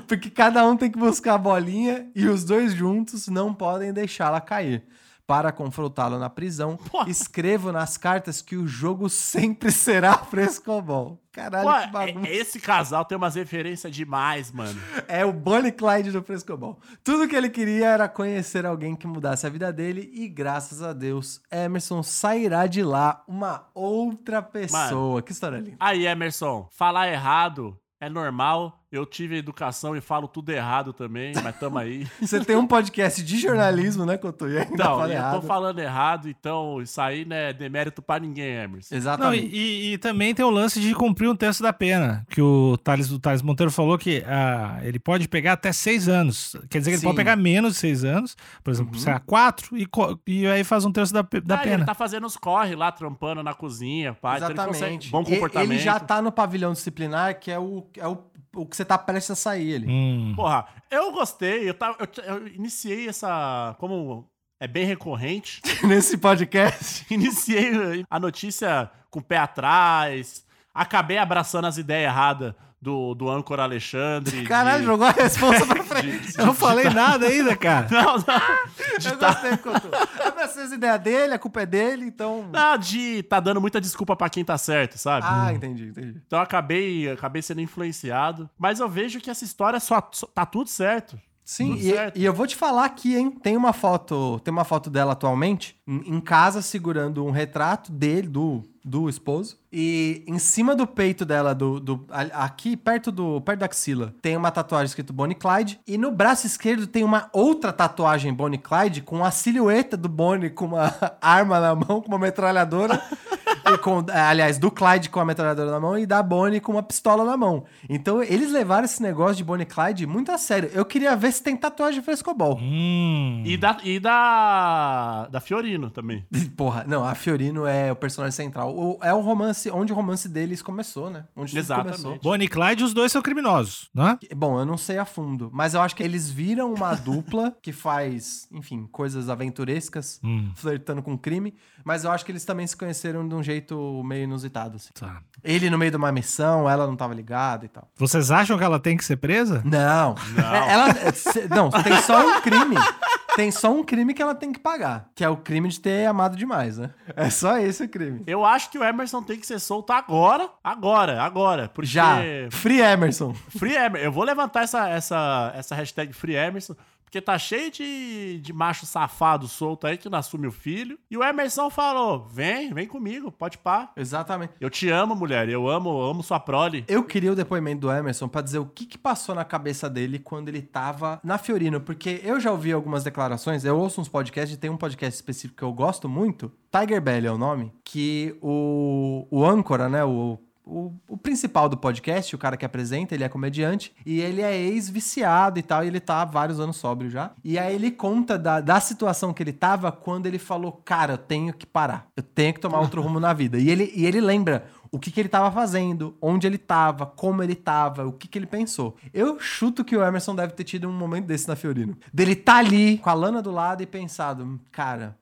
Porque 0.06 0.28
cada 0.28 0.66
um 0.66 0.76
tem 0.76 0.90
que 0.90 0.98
buscar 0.98 1.36
a 1.36 1.38
bolinha 1.38 2.10
e 2.14 2.26
os 2.26 2.44
dois 2.44 2.74
juntos 2.74 3.26
não 3.26 3.54
podem 3.54 3.90
deixá-la 3.90 4.42
cair. 4.42 4.84
Para 5.30 5.52
confrontá-lo 5.52 6.18
na 6.18 6.28
prisão, 6.28 6.76
Porra. 6.76 7.08
escrevo 7.08 7.70
nas 7.70 7.96
cartas 7.96 8.42
que 8.42 8.56
o 8.56 8.66
jogo 8.66 9.08
sempre 9.08 9.70
será 9.70 10.14
frescobol. 10.18 11.20
Caralho, 11.30 11.68
Pô, 11.70 11.80
que 11.86 11.92
bagunça. 11.92 12.28
é- 12.28 12.34
esse 12.36 12.58
casal 12.58 13.04
tem 13.04 13.16
umas 13.16 13.36
referências 13.36 13.94
demais, 13.94 14.50
mano. 14.50 14.76
É 15.06 15.24
o 15.24 15.32
Bonnie 15.32 15.70
Clyde 15.70 16.10
do 16.10 16.20
Frescobol. 16.22 16.80
Tudo 17.04 17.28
que 17.28 17.36
ele 17.36 17.48
queria 17.48 17.90
era 17.90 18.08
conhecer 18.08 18.66
alguém 18.66 18.96
que 18.96 19.06
mudasse 19.06 19.46
a 19.46 19.50
vida 19.50 19.72
dele 19.72 20.10
e, 20.12 20.26
graças 20.28 20.82
a 20.82 20.92
Deus, 20.92 21.40
Emerson 21.50 22.02
sairá 22.02 22.66
de 22.66 22.82
lá 22.82 23.22
uma 23.28 23.68
outra 23.72 24.42
pessoa. 24.42 25.22
Que 25.22 25.30
história 25.30 25.58
linda. 25.58 25.76
Aí, 25.78 26.06
Emerson, 26.06 26.66
falar 26.72 27.08
errado 27.08 27.78
é 28.00 28.08
normal. 28.08 28.79
Eu 28.92 29.06
tive 29.06 29.36
educação 29.38 29.94
e 29.94 30.00
falo 30.00 30.26
tudo 30.26 30.50
errado 30.50 30.92
também, 30.92 31.32
mas 31.44 31.56
tamo 31.60 31.78
aí. 31.78 32.08
Você 32.20 32.44
tem 32.44 32.56
um 32.56 32.66
podcast 32.66 33.22
de 33.22 33.38
jornalismo, 33.38 34.04
né, 34.04 34.18
Couto? 34.18 34.48
E 34.48 34.58
ainda 34.58 34.76
Não, 34.76 34.84
fala 34.98 35.06
eu 35.06 35.12
errado. 35.12 35.40
tô 35.40 35.46
falando 35.46 35.78
errado, 35.78 36.28
então 36.28 36.82
isso 36.82 37.00
aí 37.00 37.24
não 37.24 37.36
é 37.36 37.52
demérito 37.52 38.02
pra 38.02 38.18
ninguém, 38.18 38.52
Emerson. 38.56 38.92
Não, 38.92 38.98
Exatamente. 38.98 39.46
e, 39.46 39.58
e- 39.90 39.92
e 39.94 39.98
também 39.98 40.34
tem 40.34 40.44
o 40.44 40.50
lance 40.50 40.80
de 40.80 40.92
cumprir 40.92 41.28
um 41.30 41.36
terço 41.36 41.62
da 41.62 41.72
pena, 41.72 42.26
que 42.30 42.42
o 42.42 42.76
Thales, 42.78 43.12
o 43.12 43.20
Thales 43.20 43.42
Monteiro 43.42 43.70
falou 43.70 43.96
que 43.96 44.24
ah, 44.26 44.80
ele 44.82 44.98
pode 44.98 45.28
pegar 45.28 45.52
até 45.52 45.70
seis 45.70 46.08
anos. 46.08 46.56
Quer 46.68 46.78
dizer 46.80 46.90
que 46.90 46.94
ele 46.96 47.00
Sim. 47.02 47.06
Uhum. 47.06 47.12
pode 47.12 47.16
pegar 47.24 47.36
menos 47.36 47.74
de 47.74 47.78
seis 47.78 48.02
anos, 48.02 48.36
por 48.64 48.72
exemplo, 48.72 48.98
sei 48.98 49.12
lá, 49.12 49.20
quatro, 49.20 49.76
e, 49.78 49.86
e 50.26 50.46
aí 50.48 50.64
faz 50.64 50.84
um 50.84 50.90
terço 50.90 51.12
da, 51.14 51.22
da 51.22 51.54
Ah, 51.54 51.58
pena. 51.58 51.74
Ele 51.76 51.84
tá 51.84 51.94
fazendo 51.94 52.26
os 52.26 52.36
corre 52.36 52.74
lá, 52.74 52.90
trampando 52.90 53.40
na 53.40 53.54
cozinha, 53.54 54.14
pai. 54.14 54.38
Então 54.38 54.48
ele 54.50 54.56
consegue 54.58 54.74
Exatamente. 54.78 55.10
bom 55.10 55.22
comportamento. 55.24 55.70
Ele 55.70 55.78
já 55.78 56.00
tá 56.00 56.20
no 56.20 56.32
pavilhão 56.32 56.72
disciplinar, 56.72 57.38
que 57.38 57.52
é 57.52 57.58
o, 57.58 57.86
é 57.96 58.08
o, 58.08 58.18
o 58.54 58.66
que 58.66 58.76
você 58.76 58.84
tá 58.84 58.98
prestes 58.98 59.30
a 59.30 59.36
sair 59.36 59.76
ali. 59.76 59.88
Hum. 59.88 60.32
Porra, 60.34 60.66
eu 60.90 61.12
gostei, 61.12 61.68
eu, 61.68 61.74
tava, 61.74 61.96
eu, 62.00 62.24
eu 62.24 62.48
iniciei 62.48 63.08
essa. 63.08 63.76
Como 63.78 64.28
é 64.60 64.66
bem 64.66 64.84
recorrente, 64.84 65.62
Nesse 65.86 66.18
podcast. 66.18 67.06
iniciei 67.12 68.04
a 68.08 68.20
notícia 68.20 68.90
com 69.10 69.20
o 69.20 69.22
pé 69.22 69.38
atrás, 69.38 70.44
acabei 70.74 71.18
abraçando 71.18 71.66
as 71.66 71.78
ideias 71.78 72.12
erradas 72.12 72.54
do, 72.80 73.14
do 73.14 73.28
âncora 73.28 73.62
Alexandre. 73.64 74.44
Caralho, 74.48 74.80
de- 74.80 74.86
jogou 74.86 75.06
a 75.06 75.10
resposta 75.10 75.66
pra 75.66 75.82
frente. 75.84 76.32
Eu 76.38 76.46
não 76.46 76.54
falei 76.54 76.88
nada 76.88 77.26
ainda, 77.26 77.54
cara. 77.56 77.86
Não, 77.92 78.14
não. 78.14 78.98
De 78.98 79.08
Eu 79.08 79.18
tá, 79.18 79.32
gostei, 79.32 79.56
Couto. 79.58 79.88
Abraçou 80.26 80.62
as 80.62 80.72
ideias 80.72 81.00
dele, 81.00 81.34
a 81.34 81.38
culpa 81.38 81.62
é 81.62 81.66
dele, 81.66 82.06
então... 82.06 82.48
não, 82.50 82.78
de 82.78 83.22
tá 83.24 83.38
dando 83.40 83.60
muita 83.60 83.80
desculpa 83.80 84.16
pra 84.16 84.30
quem 84.30 84.44
tá 84.44 84.56
certo, 84.56 84.96
sabe? 84.98 85.26
Ah, 85.28 85.52
entendi, 85.52 85.88
entendi. 85.88 86.20
Então 86.26 86.38
eu 86.38 86.42
acabei, 86.42 87.10
acabei 87.10 87.42
sendo 87.42 87.60
influenciado. 87.60 88.48
Mas 88.58 88.80
eu 88.80 88.88
vejo 88.88 89.20
que 89.20 89.30
essa 89.30 89.44
história 89.44 89.78
só, 89.80 90.06
só- 90.12 90.26
tá 90.26 90.46
tudo 90.46 90.68
certo. 90.70 91.18
Sim, 91.44 91.74
e, 91.74 91.92
e 92.20 92.24
eu 92.24 92.32
vou 92.32 92.46
te 92.46 92.54
falar 92.54 92.84
aqui, 92.84 93.16
hein? 93.16 93.30
Tem 93.30 93.56
uma 93.56 93.72
foto, 93.72 94.38
tem 94.44 94.52
uma 94.52 94.64
foto 94.64 94.88
dela 94.88 95.12
atualmente 95.12 95.76
em, 95.86 96.14
em 96.16 96.20
casa 96.20 96.62
segurando 96.62 97.24
um 97.26 97.30
retrato 97.32 97.90
dele, 97.90 98.28
do, 98.28 98.62
do 98.84 99.08
esposo. 99.08 99.58
E 99.72 100.24
em 100.26 100.38
cima 100.38 100.74
do 100.74 100.86
peito 100.86 101.24
dela, 101.24 101.54
do, 101.54 101.78
do 101.78 102.04
aqui 102.32 102.76
perto 102.76 103.12
do 103.12 103.40
perto 103.40 103.60
da 103.60 103.66
axila, 103.66 104.12
tem 104.20 104.36
uma 104.36 104.50
tatuagem 104.50 104.86
escrito 104.86 105.12
Bonnie 105.12 105.34
Clyde. 105.36 105.80
E 105.86 105.96
no 105.96 106.10
braço 106.10 106.46
esquerdo 106.46 106.86
tem 106.86 107.04
uma 107.04 107.28
outra 107.32 107.72
tatuagem 107.72 108.32
Bonnie 108.34 108.58
Clyde 108.58 109.02
com 109.02 109.24
a 109.24 109.30
silhueta 109.30 109.96
do 109.96 110.08
Bonnie 110.08 110.50
com 110.50 110.66
uma 110.66 110.92
arma 111.22 111.60
na 111.60 111.74
mão, 111.74 112.00
com 112.00 112.08
uma 112.08 112.18
metralhadora. 112.18 113.00
e 113.72 113.78
com, 113.78 114.04
aliás, 114.12 114.58
do 114.58 114.70
Clyde 114.70 115.08
com 115.10 115.20
a 115.20 115.24
metralhadora 115.24 115.70
na 115.70 115.78
mão 115.78 115.96
e 115.98 116.04
da 116.06 116.20
Bonnie 116.22 116.60
com 116.60 116.72
uma 116.72 116.82
pistola 116.82 117.24
na 117.24 117.36
mão. 117.36 117.64
Então 117.88 118.22
eles 118.22 118.50
levaram 118.50 118.84
esse 118.84 119.00
negócio 119.02 119.36
de 119.36 119.44
Bonnie 119.44 119.66
Clyde 119.66 120.06
muito 120.06 120.32
a 120.32 120.38
sério. 120.38 120.70
Eu 120.72 120.84
queria 120.84 121.14
ver 121.14 121.30
se 121.32 121.42
tem 121.42 121.56
tatuagem 121.56 122.02
frescobol. 122.02 122.58
Hum. 122.60 123.42
E 123.46 123.56
da, 123.56 123.76
e 123.84 124.00
da, 124.00 125.28
da 125.30 125.40
Fiorino 125.40 125.90
também. 125.90 126.24
Porra, 126.56 126.84
não, 126.88 127.04
a 127.04 127.14
Fiorino 127.14 127.66
é 127.66 127.92
o 127.92 127.96
personagem 127.96 128.34
central. 128.34 128.74
O- 128.76 128.98
é 129.02 129.12
o 129.14 129.20
romance, 129.20 129.59
onde 129.72 129.92
o 129.92 129.96
romance 129.96 130.28
deles 130.28 130.62
começou, 130.62 131.10
né? 131.10 131.24
Onde 131.36 131.50
tudo 131.50 131.58
Exatamente. 131.58 132.02
começou. 132.02 132.18
Bonnie 132.22 132.46
e 132.46 132.48
Clyde, 132.48 132.84
os 132.84 132.94
dois 132.94 133.10
são 133.12 133.20
criminosos, 133.20 133.90
não 133.92 134.08
é? 134.08 134.18
Bom, 134.34 134.58
eu 134.58 134.64
não 134.64 134.76
sei 134.78 134.98
a 134.98 135.04
fundo, 135.04 135.50
mas 135.52 135.74
eu 135.74 135.80
acho 135.80 135.94
que 135.96 136.02
eles 136.02 136.30
viram 136.30 136.72
uma 136.72 136.94
dupla 136.96 137.56
que 137.60 137.72
faz, 137.72 138.46
enfim, 138.52 138.86
coisas 138.90 139.28
aventurescas, 139.28 140.20
Hum. 140.22 140.52
flertando 140.54 141.02
com 141.02 141.18
crime, 141.18 141.54
mas 141.84 142.04
eu 142.04 142.10
acho 142.10 142.24
que 142.24 142.32
eles 142.32 142.44
também 142.44 142.66
se 142.66 142.76
conheceram 142.76 143.26
de 143.28 143.34
um 143.34 143.42
jeito 143.42 144.02
meio 144.04 144.24
inusitado, 144.24 144.76
assim. 144.76 144.90
Tá. 144.94 145.20
Ele 145.42 145.68
no 145.70 145.76
meio 145.78 145.90
de 145.90 145.96
uma 145.96 146.12
missão, 146.12 146.68
ela 146.68 146.86
não 146.86 146.96
tava 146.96 147.14
ligada 147.14 147.64
e 147.64 147.68
tal. 147.68 147.90
Vocês 147.96 148.30
acham 148.30 148.56
que 148.56 148.64
ela 148.64 148.78
tem 148.78 148.96
que 148.96 149.04
ser 149.04 149.16
presa? 149.16 149.62
Não. 149.64 150.14
Não. 150.36 150.54
Ela, 150.54 150.88
é, 150.90 151.48
não, 151.54 151.70
tem 151.70 152.00
só 152.02 152.26
um 152.26 152.40
crime. 152.40 152.76
Tem 153.36 153.50
só 153.50 153.72
um 153.72 153.82
crime 153.82 154.14
que 154.14 154.22
ela 154.22 154.34
tem 154.34 154.52
que 154.52 154.58
pagar. 154.58 155.10
Que 155.14 155.24
é 155.24 155.28
o 155.28 155.36
crime 155.36 155.68
de 155.68 155.80
ter 155.80 156.06
amado 156.06 156.36
demais, 156.36 156.78
né? 156.78 156.90
É 157.16 157.30
só 157.30 157.58
esse 157.58 157.84
o 157.84 157.88
crime. 157.88 158.22
Eu 158.26 158.44
acho 158.44 158.70
que 158.70 158.78
o 158.78 158.84
Emerson 158.84 159.22
tem 159.22 159.38
que 159.38 159.46
ser 159.46 159.58
solto 159.58 159.92
agora, 159.92 160.48
agora, 160.62 161.22
agora. 161.22 161.68
Porque 161.68 161.90
Já. 161.90 162.18
Free 162.50 162.80
Emerson. 162.80 163.34
Free 163.34 163.74
Emerson. 163.74 164.04
Eu 164.04 164.12
vou 164.12 164.24
levantar 164.24 164.62
essa, 164.62 164.88
essa, 164.88 165.52
essa 165.54 165.74
hashtag 165.74 166.12
Free 166.12 166.34
Emerson, 166.34 166.74
porque 167.10 167.20
tá 167.20 167.36
cheio 167.36 167.72
de, 167.72 168.38
de 168.40 168.52
macho 168.52 168.86
safado 168.86 169.48
solto 169.48 169.84
aí 169.84 169.98
que 169.98 170.08
não 170.08 170.20
assume 170.20 170.46
o 170.46 170.52
filho. 170.52 170.96
E 171.10 171.16
o 171.16 171.24
Emerson 171.24 171.68
falou: 171.68 172.28
vem, 172.28 172.72
vem 172.72 172.86
comigo, 172.86 173.32
pode 173.32 173.58
pá. 173.58 173.90
Exatamente. 173.96 174.52
Eu 174.60 174.70
te 174.70 174.88
amo, 174.88 175.16
mulher. 175.16 175.48
Eu 175.48 175.68
amo, 175.68 176.00
amo 176.00 176.22
sua 176.22 176.38
prole. 176.38 176.84
Eu 176.86 177.02
queria 177.02 177.32
o 177.32 177.34
depoimento 177.34 177.80
do 177.80 177.90
Emerson 177.90 178.28
pra 178.28 178.40
dizer 178.40 178.60
o 178.60 178.66
que, 178.66 178.86
que 178.86 178.96
passou 178.96 179.34
na 179.34 179.44
cabeça 179.44 179.90
dele 179.90 180.20
quando 180.20 180.50
ele 180.50 180.62
tava 180.62 181.20
na 181.24 181.36
Fiorino, 181.36 181.80
porque 181.80 182.20
eu 182.22 182.38
já 182.38 182.52
ouvi 182.52 182.70
algumas 182.70 183.02
declarações, 183.02 183.64
eu 183.64 183.76
ouço 183.76 184.00
uns 184.00 184.08
podcasts, 184.08 184.56
e 184.56 184.60
tem 184.60 184.70
um 184.70 184.76
podcast 184.76 185.16
específico 185.16 185.58
que 185.58 185.64
eu 185.64 185.72
gosto 185.72 186.08
muito, 186.08 186.52
Tiger 186.70 187.00
Belly 187.00 187.26
é 187.26 187.32
o 187.32 187.38
nome, 187.38 187.72
que 187.84 188.36
o, 188.40 189.26
o 189.30 189.44
âncora, 189.44 189.88
né, 189.88 190.04
o, 190.04 190.38
o, 190.64 190.92
o 191.08 191.16
principal 191.16 191.68
do 191.68 191.76
podcast, 191.76 192.34
o 192.34 192.38
cara 192.38 192.56
que 192.56 192.64
apresenta, 192.64 193.14
ele 193.14 193.24
é 193.24 193.28
comediante, 193.28 193.92
e 194.04 194.20
ele 194.20 194.42
é 194.42 194.56
ex-viciado 194.56 195.58
e 195.58 195.62
tal, 195.62 195.84
e 195.84 195.88
ele 195.88 196.00
tá 196.00 196.22
há 196.22 196.24
vários 196.24 196.60
anos 196.60 196.76
sóbrio 196.76 197.10
já. 197.10 197.32
E 197.44 197.58
aí 197.58 197.74
ele 197.74 197.90
conta 197.90 198.38
da, 198.38 198.60
da 198.60 198.80
situação 198.80 199.32
que 199.32 199.42
ele 199.42 199.52
tava 199.52 199.90
quando 199.90 200.26
ele 200.26 200.38
falou, 200.38 200.72
cara, 200.84 201.14
eu 201.14 201.18
tenho 201.18 201.52
que 201.52 201.66
parar, 201.66 202.06
eu 202.16 202.22
tenho 202.22 202.54
que 202.54 202.60
tomar 202.60 202.80
outro 202.80 203.02
rumo 203.02 203.18
na 203.18 203.32
vida. 203.32 203.58
E 203.58 203.68
ele, 203.68 203.92
e 203.94 204.06
ele 204.06 204.20
lembra 204.20 204.64
o 204.92 204.98
que, 204.98 205.10
que 205.10 205.20
ele 205.20 205.28
tava 205.28 205.50
fazendo, 205.52 206.16
onde 206.20 206.46
ele 206.46 206.58
tava, 206.58 207.06
como 207.06 207.42
ele 207.42 207.54
tava, 207.54 208.06
o 208.06 208.12
que, 208.12 208.26
que 208.26 208.38
ele 208.38 208.46
pensou. 208.46 208.96
Eu 209.12 209.38
chuto 209.38 209.84
que 209.84 209.96
o 209.96 210.04
Emerson 210.04 210.34
deve 210.34 210.52
ter 210.52 210.64
tido 210.64 210.88
um 210.88 210.92
momento 210.92 211.26
desse 211.26 211.48
na 211.48 211.56
Fiorino. 211.56 211.96
Dele 212.12 212.34
tá 212.34 212.56
ali, 212.56 212.98
com 212.98 213.10
a 213.10 213.14
Lana 213.14 213.40
do 213.40 213.50
lado 213.50 213.82
e 213.82 213.86
pensado, 213.86 214.60
cara, 214.72 215.16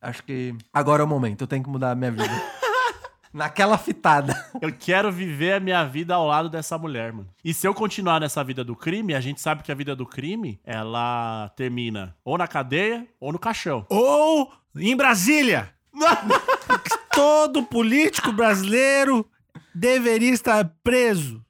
acho 0.00 0.22
que 0.24 0.54
agora 0.72 1.02
é 1.02 1.04
o 1.04 1.08
momento, 1.08 1.42
eu 1.42 1.46
tenho 1.46 1.62
que 1.62 1.70
mudar 1.70 1.90
a 1.90 1.94
minha 1.94 2.10
vida. 2.10 2.61
Naquela 3.32 3.78
fitada. 3.78 4.34
Eu 4.60 4.72
quero 4.72 5.10
viver 5.10 5.54
a 5.54 5.60
minha 5.60 5.84
vida 5.84 6.14
ao 6.14 6.26
lado 6.26 6.48
dessa 6.48 6.76
mulher, 6.76 7.12
mano. 7.12 7.28
E 7.42 7.54
se 7.54 7.66
eu 7.66 7.72
continuar 7.72 8.20
nessa 8.20 8.44
vida 8.44 8.62
do 8.62 8.76
crime, 8.76 9.14
a 9.14 9.20
gente 9.20 9.40
sabe 9.40 9.62
que 9.62 9.72
a 9.72 9.74
vida 9.74 9.96
do 9.96 10.04
crime, 10.04 10.60
ela 10.64 11.50
termina 11.56 12.14
ou 12.24 12.36
na 12.36 12.46
cadeia 12.46 13.06
ou 13.18 13.32
no 13.32 13.38
caixão. 13.38 13.86
Ou 13.88 14.52
em 14.76 14.96
Brasília. 14.96 15.72
Todo 17.14 17.62
político 17.62 18.32
brasileiro 18.32 19.26
deveria 19.74 20.32
estar 20.32 20.70
preso. 20.82 21.44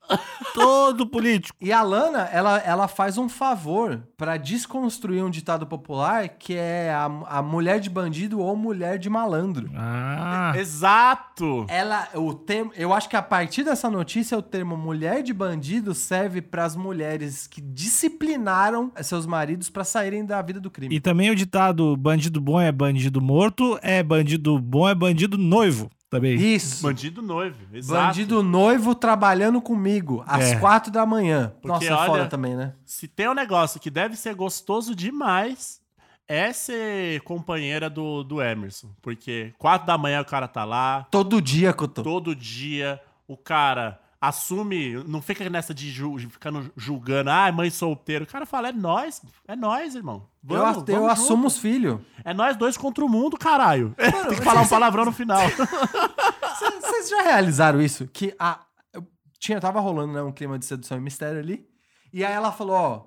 Todo 0.54 1.06
político. 1.06 1.56
E 1.60 1.72
a 1.72 1.82
Lana, 1.82 2.28
ela, 2.32 2.58
ela 2.58 2.88
faz 2.88 3.16
um 3.16 3.28
favor 3.28 4.02
pra 4.16 4.36
desconstruir 4.36 5.22
um 5.24 5.30
ditado 5.30 5.66
popular 5.66 6.28
que 6.28 6.54
é 6.54 6.90
a, 6.92 7.04
a 7.38 7.42
mulher 7.42 7.80
de 7.80 7.88
bandido 7.88 8.40
ou 8.40 8.54
mulher 8.56 8.98
de 8.98 9.08
malandro. 9.08 9.70
Ah. 9.74 10.52
Exato! 10.56 11.66
Ela, 11.68 12.08
o 12.14 12.34
termo, 12.34 12.72
eu 12.76 12.92
acho 12.92 13.08
que 13.08 13.16
a 13.16 13.22
partir 13.22 13.64
dessa 13.64 13.88
notícia 13.88 14.36
o 14.36 14.42
termo 14.42 14.76
mulher 14.76 15.22
de 15.22 15.32
bandido 15.32 15.94
serve 15.94 16.42
pras 16.42 16.76
mulheres 16.76 17.46
que 17.46 17.60
disciplinaram 17.60 18.92
seus 19.02 19.26
maridos 19.26 19.70
pra 19.70 19.84
saírem 19.84 20.24
da 20.24 20.40
vida 20.42 20.60
do 20.60 20.70
crime. 20.70 20.94
E 20.94 21.00
também 21.00 21.30
o 21.30 21.36
ditado 21.36 21.96
bandido 21.96 22.40
bom 22.40 22.60
é 22.60 22.70
bandido 22.70 23.20
morto, 23.20 23.78
é 23.82 24.02
bandido 24.02 24.58
bom 24.58 24.88
é 24.88 24.94
bandido 24.94 25.38
noivo 25.38 25.90
também. 26.12 26.34
Isso. 26.34 26.82
Bandido 26.82 27.22
noivo, 27.22 27.56
exato. 27.72 28.06
Bandido 28.06 28.42
noivo 28.42 28.94
trabalhando 28.94 29.60
comigo 29.62 30.22
às 30.26 30.52
É. 30.52 30.56
quatro 30.56 30.92
da 30.92 31.06
manhã. 31.06 31.52
Porque, 31.62 31.68
Nossa, 31.68 31.86
é 31.86 32.06
foda 32.06 32.10
olha, 32.12 32.26
também, 32.28 32.54
né? 32.54 32.74
Se 32.84 33.08
tem 33.08 33.28
um 33.28 33.34
negócio 33.34 33.80
que 33.80 33.90
deve 33.90 34.14
ser 34.16 34.34
gostoso 34.34 34.94
demais, 34.94 35.80
é 36.28 36.52
ser 36.52 37.20
companheira 37.22 37.88
do, 37.88 38.22
do 38.22 38.42
Emerson. 38.42 38.88
Porque 39.00 39.54
quatro 39.58 39.86
da 39.86 39.96
manhã 39.96 40.20
o 40.20 40.24
cara 40.24 40.46
tá 40.46 40.64
lá, 40.64 41.06
Todo 41.10 41.40
dia, 41.40 41.72
Cotô. 41.72 42.02
todo 42.02 42.36
dia 42.36 43.00
o 43.26 43.36
cara 43.36 43.98
assume, 44.22 45.02
não 45.04 45.20
fica 45.20 45.50
nessa 45.50 45.74
de 45.74 45.90
ju, 45.90 46.16
ficando 46.30 46.70
julgando, 46.76 47.28
ah, 47.28 47.50
mãe 47.50 47.68
solteiro. 47.70 48.22
O 48.22 48.28
cara 48.28 48.46
fala, 48.46 48.68
é 48.68 48.72
nós, 48.72 49.20
é 49.48 49.56
nós, 49.56 49.96
irmão. 49.96 50.28
Eu, 50.48 50.56
Vamos, 50.58 50.88
eu 50.88 50.94
vamos 50.94 51.10
assumo 51.10 51.42
junto. 51.42 51.46
os 51.48 51.58
filhos. 51.58 52.00
É 52.24 52.32
nós 52.32 52.56
dois 52.56 52.76
contra 52.76 53.04
o 53.04 53.08
mundo, 53.08 53.36
caralho. 53.36 53.92
Tem 53.98 54.38
que 54.38 54.44
falar 54.44 54.62
um 54.62 54.68
palavrão 54.68 55.04
no 55.04 55.12
final. 55.12 55.40
Vocês 56.80 57.08
já 57.08 57.22
realizaram 57.22 57.82
isso? 57.82 58.06
Que 58.12 58.32
a. 58.38 58.60
eu 58.92 59.04
tinha, 59.40 59.60
tava 59.60 59.80
rolando 59.80 60.12
né, 60.12 60.22
um 60.22 60.30
clima 60.30 60.56
de 60.56 60.66
sedução 60.66 60.96
e 60.96 61.00
mistério 61.00 61.40
ali. 61.40 61.66
E 62.12 62.24
aí 62.24 62.32
ela 62.32 62.52
falou: 62.52 62.76
ó, 62.76 63.02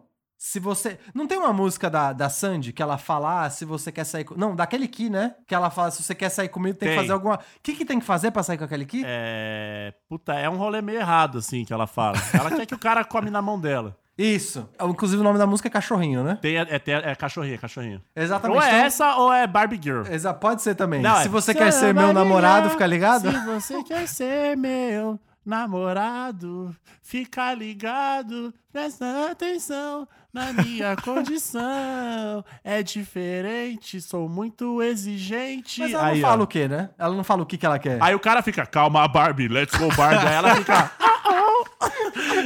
se 0.48 0.60
você. 0.60 1.00
Não 1.12 1.26
tem 1.26 1.40
uma 1.40 1.52
música 1.52 1.90
da, 1.90 2.14
da 2.14 2.30
Sandy 2.30 2.72
que 2.72 2.82
ela 2.84 3.00
fala, 3.00 3.46
ah, 3.46 3.50
se 3.50 3.66
você 3.66 3.92
quer 3.92 4.04
sair. 4.04 4.24
com- 4.24 4.36
Não, 4.36 4.56
daquele 4.56 4.88
Ki, 4.88 5.10
né? 5.10 5.34
Que 5.48 5.56
ela 5.56 5.72
fala, 5.72 5.90
se 5.90 6.04
você 6.04 6.14
quer 6.14 6.30
sair 6.30 6.50
comigo, 6.50 6.78
tem, 6.78 6.88
que 6.90 6.94
Tem. 6.94 7.02
fazer 7.04 7.14
alguma. 7.14 7.36
O 7.38 7.40
que, 7.64 7.74
que 7.74 7.84
tem 7.84 8.00
que 8.00 8.06
fazer 8.06 8.30
pra 8.30 8.44
sair 8.44 8.58
com 8.58 8.64
aquele 8.64 8.86
Ki? 8.86 9.02
É. 9.04 9.92
Puta, 10.08 10.34
é 10.34 10.48
um 10.48 10.56
rolê 10.58 10.84
meio 10.84 11.00
errado, 11.00 11.40
assim, 11.40 11.66
que 11.66 11.74
ela 11.74 11.88
fala. 11.88 12.18
Ela 12.32 12.52
quer 12.52 12.68
que 12.68 12.76
o 12.76 12.80
cara 12.80 13.04
come 13.04 13.32
na 13.32 13.42
mão 13.42 13.60
dela. 13.60 13.98
Isso. 14.18 14.70
Inclusive 14.82 15.20
o 15.20 15.24
nome 15.24 15.38
da 15.40 15.48
música 15.48 15.68
é 15.68 15.72
Cachorrinho, 15.72 16.24
né? 16.24 16.38
Tem, 16.42 16.58
é, 16.58 16.62
é, 16.62 16.82
é 17.12 17.16
cachorrinha, 17.16 17.58
cachorrinha. 17.58 18.02
Exatamente. 18.16 18.58
Ou 18.58 18.64
é 18.64 18.68
Então- 18.70 18.86
essa 18.86 19.16
ou 19.18 19.34
é 19.34 19.46
Barbie 19.48 19.80
Girl. 19.82 20.04
Exa- 20.10 20.34
pode 20.34 20.62
ser 20.62 20.74
também. 20.76 21.02
Não, 21.02 21.16
se 21.18 21.26
é- 21.26 21.28
você 21.28 21.54
quer 21.56 21.72
ser 21.74 21.94
meu 21.94 22.14
namorado, 22.14 22.70
fica 22.70 22.86
ligado? 22.86 23.30
Se 23.32 23.46
você 23.46 23.84
quer 23.84 24.08
ser 24.08 24.56
meu 24.56 25.20
namorado, 25.46 26.76
fica 27.02 27.54
ligado, 27.54 28.54
presta 28.72 29.32
atenção 29.32 30.08
na 30.34 30.52
minha 30.52 30.96
condição. 31.04 32.44
É 32.64 32.82
diferente, 32.82 34.02
sou 34.02 34.28
muito 34.28 34.82
exigente. 34.82 35.82
Mas 35.82 35.94
ela 35.94 36.08
aí, 36.08 36.20
não 36.20 36.28
fala 36.28 36.42
ó. 36.42 36.44
o 36.44 36.48
quê, 36.48 36.68
né? 36.68 36.90
Ela 36.98 37.16
não 37.16 37.24
fala 37.24 37.44
o 37.44 37.46
que, 37.46 37.58
que 37.58 37.66
ela 37.66 37.80
quer. 37.80 38.02
Aí 38.02 38.16
o 38.16 38.20
cara 38.20 38.42
fica, 38.42 38.66
calma, 38.66 39.08
Barbie, 39.08 39.48
let's 39.48 39.78
go, 39.78 39.88
Barbie. 39.96 40.26
Aí 40.28 40.34
ela 40.34 40.56
fica, 40.56 40.92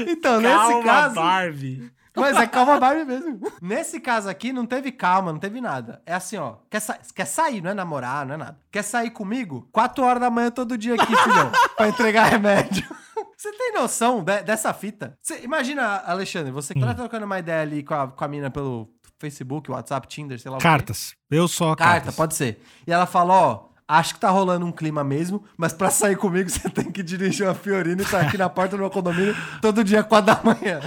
então, 0.08 0.42
nesse 0.42 0.56
Calma, 0.56 0.84
caso. 0.84 1.16
Barbie. 1.16 1.92
Mas 2.20 2.38
é 2.38 2.48
calma 2.48 2.80
Barbie 2.80 3.06
mesmo. 3.06 3.40
Nesse 3.62 4.00
caso 4.00 4.30
aqui, 4.30 4.52
não 4.54 4.66
teve 4.66 4.92
calma, 4.92 5.32
não 5.32 5.40
teve 5.40 5.60
nada. 5.62 6.02
É 6.06 6.14
assim, 6.14 6.38
ó. 6.38 6.56
Quer, 6.70 6.80
sa 6.80 6.98
quer 7.16 7.26
sair, 7.26 7.62
não 7.62 7.72
é 7.72 7.74
namorar, 7.74 8.26
não 8.26 8.34
é 8.36 8.38
nada. 8.38 8.58
Quer 8.72 8.84
sair 8.84 9.10
comigo? 9.10 9.68
4 9.72 10.04
horas 10.04 10.22
da 10.22 10.30
manhã 10.30 10.52
todo 10.52 10.78
dia 10.78 10.96
aqui, 10.96 11.16
filhão. 11.16 11.52
pra 11.76 11.88
entregar 11.88 12.26
remédio. 12.26 12.86
Você 13.38 13.52
tem 13.54 13.74
noção 13.74 14.22
de- 14.24 14.44
dessa 14.44 14.74
fita? 14.74 15.18
Você, 15.22 15.40
imagina, 15.44 15.98
Alexandre, 16.06 16.52
você 16.52 16.74
que 16.74 16.80
tá 16.82 16.94
trocando 16.94 17.26
uma 17.26 17.40
ideia 17.40 17.62
ali 17.62 17.84
com 17.84 17.94
a, 17.94 18.08
com 18.10 18.24
a 18.26 18.28
mina 18.28 18.50
pelo 18.52 18.90
Facebook, 19.18 19.72
WhatsApp, 19.72 20.08
Tinder, 20.10 20.38
sei 20.40 20.52
lá. 20.52 20.58
Cartas. 20.58 21.14
Eu 21.32 21.48
só 21.48 21.74
Carta, 21.76 21.94
cartas. 21.94 22.16
pode 22.16 22.36
ser. 22.36 22.62
E 22.86 22.92
ela 22.92 23.06
fala, 23.06 23.34
ó, 23.34 23.69
acho 23.90 24.14
que 24.14 24.20
tá 24.20 24.30
rolando 24.30 24.64
um 24.68 24.72
clima 24.72 25.04
mesmo, 25.04 25.44
mas 25.58 25.74
pra 25.74 25.90
sair 25.90 26.16
comigo 26.16 26.48
você 26.50 26.70
tem 26.70 26.92
que 26.92 27.02
dirigir 27.02 27.48
uma 27.48 27.56
Fiorino 27.56 28.04
e 28.04 28.06
tá 28.06 28.22
aqui 28.22 28.38
na 28.38 28.48
porta 28.48 28.78
do 28.78 28.82
meu 28.82 28.90
condomínio 28.92 29.36
todo 29.60 29.84
dia, 29.84 30.04
4 30.04 30.26
da 30.36 30.42
manhã. 30.44 30.80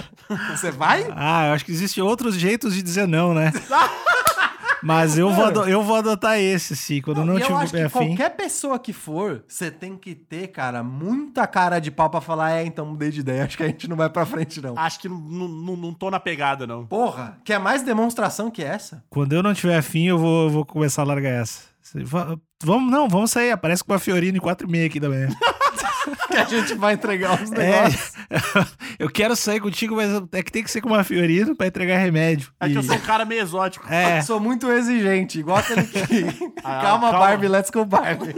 Você 0.51 0.71
vai? 0.71 1.05
Ah, 1.13 1.47
eu 1.47 1.53
acho 1.53 1.65
que 1.65 1.71
existem 1.71 2.01
outros 2.01 2.35
jeitos 2.35 2.73
de 2.73 2.81
dizer 2.81 3.05
não, 3.07 3.33
né? 3.33 3.51
Mas 4.81 5.17
eu 5.17 5.29
vou, 5.29 5.65
eu 5.65 5.81
vou 5.81 5.95
adotar 5.95 6.37
esse, 6.37 6.75
sim. 6.75 7.01
Quando 7.01 7.21
eu 7.21 7.25
não 7.25 7.39
e 7.39 7.41
eu 7.41 7.55
acho 7.55 7.67
tiver 7.67 7.89
que 7.89 7.97
afim. 7.97 8.07
qualquer 8.09 8.29
pessoa 8.31 8.77
que 8.77 8.91
for, 8.91 9.41
você 9.47 9.71
tem 9.71 9.95
que 9.95 10.13
ter, 10.13 10.47
cara, 10.47 10.83
muita 10.83 11.47
cara 11.47 11.79
de 11.79 11.89
pau 11.89 12.09
pra 12.09 12.19
falar, 12.19 12.51
é, 12.51 12.65
então 12.65 12.85
mudei 12.85 13.09
de 13.09 13.21
ideia, 13.21 13.45
acho 13.45 13.55
que 13.55 13.63
a 13.63 13.67
gente 13.67 13.87
não 13.87 13.95
vai 13.95 14.09
pra 14.09 14.25
frente, 14.25 14.61
não. 14.61 14.77
acho 14.77 14.99
que 14.99 15.07
não, 15.07 15.17
não, 15.17 15.77
não 15.77 15.93
tô 15.93 16.11
na 16.11 16.19
pegada, 16.19 16.67
não. 16.67 16.85
Porra, 16.85 17.37
quer 17.45 17.59
mais 17.59 17.81
demonstração 17.81 18.51
que 18.51 18.61
essa? 18.61 19.01
Quando 19.09 19.31
eu 19.31 19.41
não 19.41 19.53
tiver 19.53 19.77
afim, 19.77 20.03
eu 20.03 20.17
vou, 20.17 20.43
eu 20.43 20.49
vou 20.49 20.65
começar 20.65 21.03
a 21.03 21.05
largar 21.05 21.31
essa. 21.31 21.72
Vamos, 22.63 22.91
não, 22.91 23.07
vamos 23.09 23.31
sair. 23.31 23.51
Aparece 23.51 23.83
com 23.83 23.93
a 23.93 23.99
Fiorina 23.99 24.37
em 24.37 24.41
4 24.41 24.67
e 24.67 24.71
meia 24.71 24.85
aqui 24.87 24.99
manhã. 24.99 25.27
Que 26.27 26.35
a 26.35 26.43
gente 26.45 26.73
vai 26.73 26.95
entregar 26.95 27.41
os 27.41 27.49
É, 27.53 27.55
negócios. 27.57 28.11
eu 28.99 29.09
quero 29.09 29.35
sair 29.37 29.61
contigo, 29.61 29.95
mas 29.95 30.09
é 30.33 30.43
que 30.43 30.51
tem 30.51 30.61
que 30.63 30.69
ser 30.69 30.81
com 30.81 30.89
uma 30.89 31.03
Fiorina 31.03 31.55
pra 31.55 31.67
entregar 31.67 31.97
remédio. 31.97 32.51
É 32.59 32.65
que 32.67 32.73
E- 32.73 32.75
eu 32.75 32.83
sou 32.83 32.95
um 32.95 32.99
cara 32.99 33.23
meio 33.23 33.41
exótico. 33.41 33.87
É, 33.87 34.21
Sou 34.21 34.37
muito 34.39 34.69
exigente, 34.69 35.39
igual 35.39 35.57
aquele 35.59 35.83
que. 35.83 35.99
Ah, 36.63 36.81
calma, 36.81 37.11
calma. 37.11 37.19
Barbie, 37.27 37.47
let's 37.47 37.69
go, 37.69 37.85
Barbie. 37.85 38.33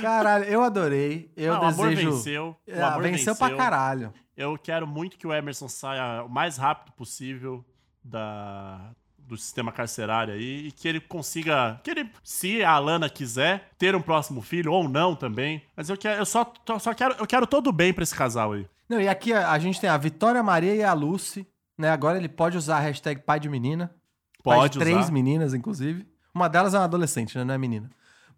Caralho, 0.00 0.44
eu 0.44 0.62
adorei. 0.62 1.30
Eu 1.36 1.54
Não, 1.54 1.60
o 1.62 1.64
amor 1.66 1.88
desejo. 1.90 2.10
venceu. 2.12 2.56
O 2.66 2.70
É, 2.72 2.82
amor 2.82 3.02
venceu 3.02 3.36
pra 3.36 3.50
caralho. 3.54 4.14
Eu 4.36 4.56
quero 4.56 4.86
muito 4.86 5.18
que 5.18 5.26
o 5.26 5.32
Emerson 5.34 5.68
saia 5.68 6.22
o 6.24 6.28
mais 6.28 6.56
rápido 6.56 6.92
possível 6.94 7.62
da, 8.02 8.92
do 9.30 9.36
sistema 9.36 9.70
carcerário 9.72 10.34
aí 10.34 10.66
e 10.66 10.72
que 10.72 10.88
ele 10.88 11.00
consiga, 11.00 11.80
que 11.82 11.90
ele, 11.90 12.10
se 12.22 12.62
a 12.62 12.72
Alana 12.72 13.08
quiser, 13.08 13.70
ter 13.78 13.94
um 13.94 14.02
próximo 14.02 14.42
filho 14.42 14.72
ou 14.72 14.88
não 14.88 15.14
também. 15.14 15.62
Mas 15.76 15.88
eu, 15.88 15.96
quero, 15.96 16.20
eu 16.20 16.26
só, 16.26 16.52
só 16.78 16.92
quero, 16.92 17.14
eu 17.18 17.26
quero 17.26 17.46
todo 17.46 17.72
bem 17.72 17.92
pra 17.92 18.02
esse 18.02 18.14
casal 18.14 18.52
aí. 18.52 18.66
Não, 18.88 19.00
e 19.00 19.08
aqui 19.08 19.32
a, 19.32 19.52
a 19.52 19.58
gente 19.58 19.80
tem 19.80 19.88
a 19.88 19.96
Vitória 19.96 20.42
Maria 20.42 20.74
e 20.74 20.82
a 20.82 20.92
Lucy, 20.92 21.46
né? 21.78 21.90
Agora 21.90 22.18
ele 22.18 22.28
pode 22.28 22.56
usar 22.56 22.78
a 22.78 22.80
hashtag 22.80 23.22
pai 23.22 23.38
de 23.38 23.48
menina. 23.48 23.94
pai 24.42 24.56
Pode 24.58 24.72
de 24.74 24.78
três 24.80 24.98
usar. 24.98 25.12
meninas, 25.12 25.54
inclusive. 25.54 26.06
Uma 26.34 26.48
delas 26.48 26.74
é 26.74 26.78
uma 26.78 26.84
adolescente, 26.84 27.38
né? 27.38 27.44
Não 27.44 27.54
é 27.54 27.58
menina. 27.58 27.88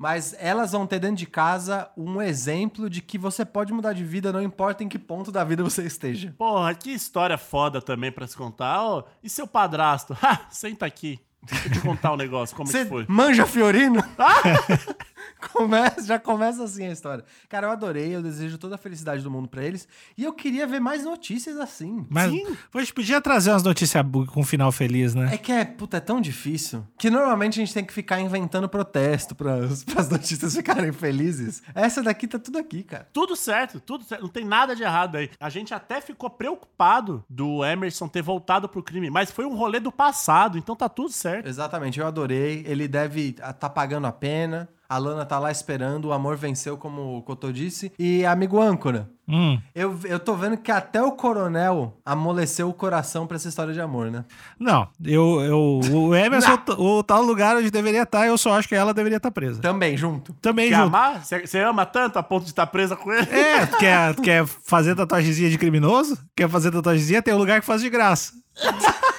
Mas 0.02 0.34
elas 0.36 0.72
vão 0.72 0.84
ter 0.84 0.98
dentro 0.98 1.14
de 1.14 1.26
casa 1.26 1.88
um 1.96 2.20
exemplo 2.20 2.90
de 2.90 3.00
que 3.00 3.16
você 3.16 3.44
pode 3.44 3.72
mudar 3.72 3.92
de 3.92 4.02
vida, 4.02 4.32
não 4.32 4.42
importa 4.42 4.82
em 4.82 4.88
que 4.88 4.98
ponto 4.98 5.30
da 5.30 5.44
vida 5.44 5.62
você 5.62 5.84
esteja. 5.84 6.34
Porra, 6.36 6.74
que 6.74 6.90
história 6.90 7.38
foda 7.38 7.80
também 7.80 8.10
pra 8.10 8.26
se 8.26 8.36
contar. 8.36 8.84
Ô, 8.84 9.04
e 9.22 9.30
seu 9.30 9.46
padrasto? 9.46 10.18
Ha, 10.20 10.46
senta 10.50 10.86
aqui. 10.86 11.20
Deixa 11.44 11.68
eu 11.68 11.72
te 11.72 11.80
contar 11.80 12.12
um 12.12 12.16
negócio, 12.16 12.56
como 12.56 12.68
que 12.68 12.84
foi. 12.84 13.04
manja 13.08 13.46
Fiorino? 13.46 14.02
começa, 15.62 16.02
já 16.02 16.18
começa 16.18 16.64
assim 16.64 16.86
a 16.86 16.92
história. 16.92 17.24
Cara, 17.48 17.66
eu 17.66 17.70
adorei, 17.70 18.14
eu 18.14 18.22
desejo 18.22 18.58
toda 18.58 18.74
a 18.74 18.78
felicidade 18.78 19.22
do 19.22 19.30
mundo 19.30 19.48
pra 19.48 19.64
eles. 19.64 19.86
E 20.16 20.24
eu 20.24 20.32
queria 20.32 20.66
ver 20.66 20.80
mais 20.80 21.04
notícias 21.04 21.56
assim. 21.58 22.06
Mas 22.10 22.30
Sim. 22.30 22.56
a 22.74 22.78
gente 22.80 22.92
podia 22.92 23.20
trazer 23.20 23.50
umas 23.50 23.62
notícias 23.62 24.04
com 24.32 24.40
um 24.40 24.44
final 24.44 24.72
feliz, 24.72 25.14
né? 25.14 25.30
É 25.32 25.38
que 25.38 25.52
é, 25.52 25.64
puta, 25.64 25.96
é 25.96 26.00
tão 26.00 26.20
difícil 26.20 26.86
que 26.98 27.10
normalmente 27.10 27.60
a 27.60 27.64
gente 27.64 27.74
tem 27.74 27.84
que 27.84 27.92
ficar 27.92 28.20
inventando 28.20 28.68
protesto 28.68 29.34
pras, 29.34 29.84
pras 29.84 30.08
notícias 30.08 30.54
ficarem 30.54 30.92
felizes. 30.92 31.62
Essa 31.74 32.02
daqui 32.02 32.26
tá 32.26 32.38
tudo 32.38 32.58
aqui, 32.58 32.82
cara. 32.82 33.08
Tudo 33.12 33.36
certo, 33.36 33.80
tudo 33.80 34.04
certo. 34.04 34.22
Não 34.22 34.28
tem 34.28 34.44
nada 34.44 34.74
de 34.74 34.82
errado 34.82 35.16
aí. 35.16 35.30
A 35.38 35.48
gente 35.48 35.72
até 35.74 36.00
ficou 36.00 36.30
preocupado 36.30 37.24
do 37.28 37.64
Emerson 37.64 38.08
ter 38.08 38.22
voltado 38.22 38.68
pro 38.68 38.82
crime, 38.82 39.10
mas 39.10 39.30
foi 39.30 39.44
um 39.44 39.54
rolê 39.54 39.80
do 39.80 39.92
passado, 39.92 40.58
então 40.58 40.74
tá 40.74 40.88
tudo 40.88 41.10
certo. 41.10 41.48
Exatamente, 41.48 42.00
eu 42.00 42.06
adorei. 42.06 42.64
Ele 42.66 42.88
deve 42.88 43.30
estar 43.30 43.52
tá 43.52 43.70
pagando 43.70 44.06
a 44.06 44.12
pena. 44.12 44.68
A 44.92 44.98
Lana 44.98 45.24
tá 45.24 45.38
lá 45.38 45.50
esperando, 45.50 46.08
o 46.08 46.12
amor 46.12 46.36
venceu, 46.36 46.76
como 46.76 47.16
o 47.16 47.22
Cotô 47.22 47.50
disse. 47.50 47.90
E, 47.98 48.26
amigo 48.26 48.60
âncora, 48.60 49.08
Hum. 49.26 49.58
eu, 49.74 49.98
eu 50.04 50.18
tô 50.20 50.34
vendo 50.34 50.58
que 50.58 50.70
até 50.70 51.00
o 51.02 51.12
coronel 51.12 51.96
amoleceu 52.04 52.68
o 52.68 52.74
coração 52.74 53.26
pra 53.26 53.36
essa 53.36 53.48
história 53.48 53.72
de 53.72 53.80
amor, 53.80 54.10
né? 54.10 54.24
Não, 54.60 54.86
eu, 55.02 55.40
eu, 55.40 55.80
o 55.90 56.12
Emerson, 56.14 56.58
o 56.76 57.02
tal 57.02 57.22
lugar 57.22 57.56
onde 57.56 57.70
deveria 57.70 58.02
estar, 58.02 58.26
eu 58.26 58.36
só 58.36 58.52
acho 58.58 58.68
que 58.68 58.74
ela 58.74 58.92
deveria 58.92 59.16
estar 59.16 59.30
presa. 59.30 59.62
Também, 59.62 59.96
junto. 59.96 60.34
Também 60.42 60.68
Quer 60.68 60.74
junto. 60.76 60.88
amar? 60.88 61.24
Você 61.24 61.46
você 61.46 61.60
ama 61.60 61.86
tanto 61.86 62.18
a 62.18 62.22
ponto 62.22 62.42
de 62.44 62.50
estar 62.50 62.66
presa 62.66 62.94
com 62.94 63.10
ele? 63.10 63.30
É, 63.30 63.64
quer, 63.80 64.14
quer 64.16 64.44
fazer 64.46 64.94
tatuagemzinha 64.94 65.48
de 65.48 65.56
criminoso? 65.56 66.18
Quer 66.36 66.50
fazer 66.50 66.70
tatuagemzinha? 66.70 67.22
Tem 67.22 67.32
um 67.32 67.38
lugar 67.38 67.60
que 67.60 67.66
faz 67.66 67.80
de 67.80 67.88
graça. 67.88 68.32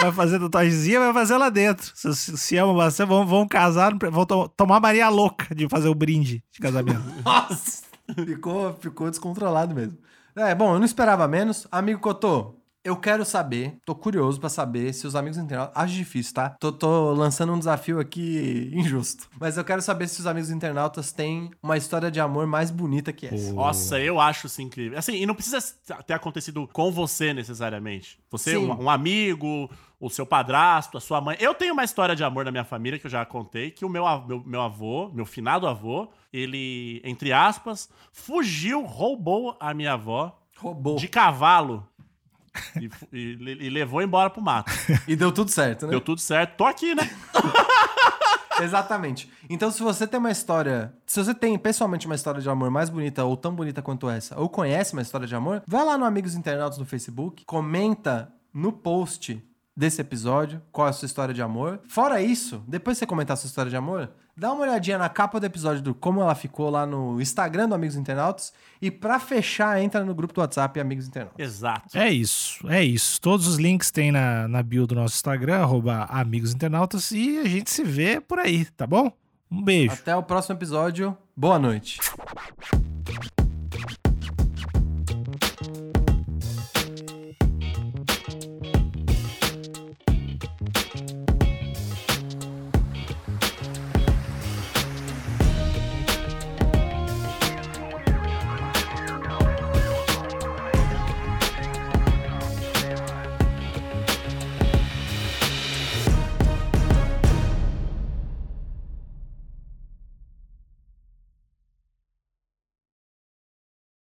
Vai 0.00 0.12
fazer 0.12 0.38
tatuagemzinha, 0.40 0.98
vai 1.00 1.12
fazer 1.12 1.36
lá 1.36 1.48
dentro. 1.48 1.90
Se, 1.94 2.14
se, 2.14 2.36
se 2.36 2.56
ama 2.56 2.74
bastante, 2.74 3.08
vão, 3.08 3.26
vão 3.26 3.46
casar, 3.48 3.92
vão 4.10 4.26
to- 4.26 4.48
tomar 4.56 4.80
Maria 4.80 5.08
louca 5.08 5.54
de 5.54 5.68
fazer 5.68 5.88
o 5.88 5.94
brinde 5.94 6.42
de 6.50 6.60
casamento. 6.60 7.00
Nossa! 7.24 7.82
ficou, 8.26 8.74
ficou 8.80 9.08
descontrolado 9.10 9.74
mesmo. 9.74 9.96
É, 10.36 10.54
bom, 10.54 10.74
eu 10.74 10.78
não 10.78 10.84
esperava 10.84 11.26
menos. 11.28 11.66
Amigo 11.70 12.00
Cotô, 12.00 12.56
eu 12.84 12.96
quero 12.96 13.24
saber, 13.24 13.78
tô 13.82 13.94
curioso 13.94 14.38
pra 14.38 14.50
saber 14.50 14.92
se 14.92 15.06
os 15.06 15.16
amigos 15.16 15.38
internautas. 15.38 15.74
Acho 15.74 15.94
difícil, 15.94 16.34
tá? 16.34 16.50
Tô, 16.50 16.70
tô 16.70 17.12
lançando 17.12 17.54
um 17.54 17.58
desafio 17.58 17.98
aqui 17.98 18.70
injusto. 18.76 19.26
Mas 19.40 19.56
eu 19.56 19.64
quero 19.64 19.80
saber 19.80 20.06
se 20.06 20.20
os 20.20 20.26
amigos 20.26 20.50
internautas 20.50 21.10
têm 21.10 21.50
uma 21.62 21.78
história 21.78 22.10
de 22.10 22.20
amor 22.20 22.46
mais 22.46 22.70
bonita 22.70 23.10
que 23.10 23.26
essa. 23.26 23.54
Nossa, 23.54 23.98
eu 23.98 24.20
acho 24.20 24.48
isso 24.48 24.60
incrível. 24.60 24.98
Assim, 24.98 25.14
e 25.14 25.24
não 25.24 25.34
precisa 25.34 25.62
ter 26.06 26.12
acontecido 26.12 26.68
com 26.72 26.92
você 26.92 27.32
necessariamente. 27.32 28.18
Você, 28.30 28.58
um, 28.58 28.82
um 28.82 28.90
amigo, 28.90 29.70
o 29.98 30.10
seu 30.10 30.26
padrasto, 30.26 30.98
a 30.98 31.00
sua 31.00 31.22
mãe. 31.22 31.38
Eu 31.40 31.54
tenho 31.54 31.72
uma 31.72 31.84
história 31.84 32.14
de 32.14 32.22
amor 32.22 32.44
na 32.44 32.50
minha 32.50 32.64
família 32.64 32.98
que 32.98 33.06
eu 33.06 33.10
já 33.10 33.24
contei, 33.24 33.70
que 33.70 33.86
o 33.86 33.88
meu, 33.88 34.04
meu, 34.26 34.42
meu 34.44 34.60
avô, 34.60 35.10
meu 35.14 35.24
finado 35.24 35.66
avô, 35.66 36.08
ele, 36.30 37.00
entre 37.02 37.32
aspas, 37.32 37.88
fugiu, 38.12 38.84
roubou 38.84 39.56
a 39.58 39.72
minha 39.72 39.94
avó 39.94 40.38
Roubou. 40.58 40.96
de 40.96 41.08
cavalo 41.08 41.86
e, 42.80 42.90
e 43.12 43.66
e 43.66 43.70
levou 43.70 44.02
embora 44.02 44.30
pro 44.30 44.42
mato. 44.42 44.72
E 45.08 45.16
deu 45.16 45.32
tudo 45.32 45.50
certo, 45.50 45.86
né? 45.86 45.90
Deu 45.90 46.00
tudo 46.00 46.20
certo. 46.20 46.56
Tô 46.56 46.64
aqui, 46.64 46.94
né? 46.94 47.10
Exatamente. 48.62 49.28
Então, 49.48 49.70
se 49.70 49.82
você 49.82 50.06
tem 50.06 50.18
uma 50.18 50.30
história. 50.30 50.94
Se 51.06 51.22
você 51.22 51.34
tem 51.34 51.58
pessoalmente 51.58 52.06
uma 52.06 52.14
história 52.14 52.40
de 52.40 52.48
amor 52.48 52.70
mais 52.70 52.88
bonita 52.88 53.24
ou 53.24 53.36
tão 53.36 53.54
bonita 53.54 53.82
quanto 53.82 54.08
essa, 54.08 54.38
ou 54.38 54.48
conhece 54.48 54.92
uma 54.92 55.02
história 55.02 55.26
de 55.26 55.34
amor, 55.34 55.62
vai 55.66 55.84
lá 55.84 55.98
no 55.98 56.04
Amigos 56.04 56.34
Internautas 56.34 56.78
no 56.78 56.86
Facebook, 56.86 57.44
comenta 57.44 58.32
no 58.52 58.72
post 58.72 59.42
desse 59.76 60.00
episódio 60.00 60.62
qual 60.70 60.86
é 60.86 60.90
a 60.90 60.92
sua 60.92 61.06
história 61.06 61.34
de 61.34 61.42
amor. 61.42 61.80
Fora 61.88 62.22
isso, 62.22 62.62
depois 62.66 62.96
que 62.96 63.00
você 63.00 63.06
comentar 63.06 63.34
a 63.34 63.36
sua 63.36 63.48
história 63.48 63.70
de 63.70 63.76
amor, 63.76 64.10
dá 64.36 64.52
uma 64.52 64.62
olhadinha 64.62 64.98
na 64.98 65.08
capa 65.08 65.40
do 65.40 65.46
episódio 65.46 65.82
do 65.82 65.94
como 65.94 66.20
ela 66.20 66.34
ficou 66.34 66.70
lá 66.70 66.86
no 66.86 67.20
Instagram 67.20 67.68
do 67.68 67.74
Amigos 67.74 67.96
Internautas. 67.96 68.52
E 68.80 68.90
pra 68.90 69.18
fechar, 69.18 69.80
entra 69.82 70.04
no 70.04 70.14
grupo 70.14 70.34
do 70.34 70.40
WhatsApp 70.40 70.78
Amigos 70.78 71.06
Internautas. 71.08 71.44
Exato. 71.44 71.96
É 71.96 72.10
isso, 72.10 72.66
é 72.68 72.82
isso. 72.82 73.20
Todos 73.20 73.46
os 73.46 73.56
links 73.56 73.90
tem 73.90 74.12
na, 74.12 74.46
na 74.48 74.62
bio 74.62 74.86
do 74.86 74.94
nosso 74.94 75.16
Instagram, 75.16 75.62
arroba 75.62 76.04
Amigos 76.04 76.52
Internautas, 76.52 77.10
e 77.10 77.38
a 77.38 77.46
gente 77.46 77.70
se 77.70 77.82
vê 77.82 78.20
por 78.20 78.38
aí, 78.38 78.64
tá 78.64 78.86
bom? 78.86 79.10
Um 79.50 79.62
beijo. 79.62 79.92
Até 79.92 80.14
o 80.16 80.22
próximo 80.22 80.56
episódio. 80.56 81.16
Boa 81.36 81.58
noite. 81.58 82.00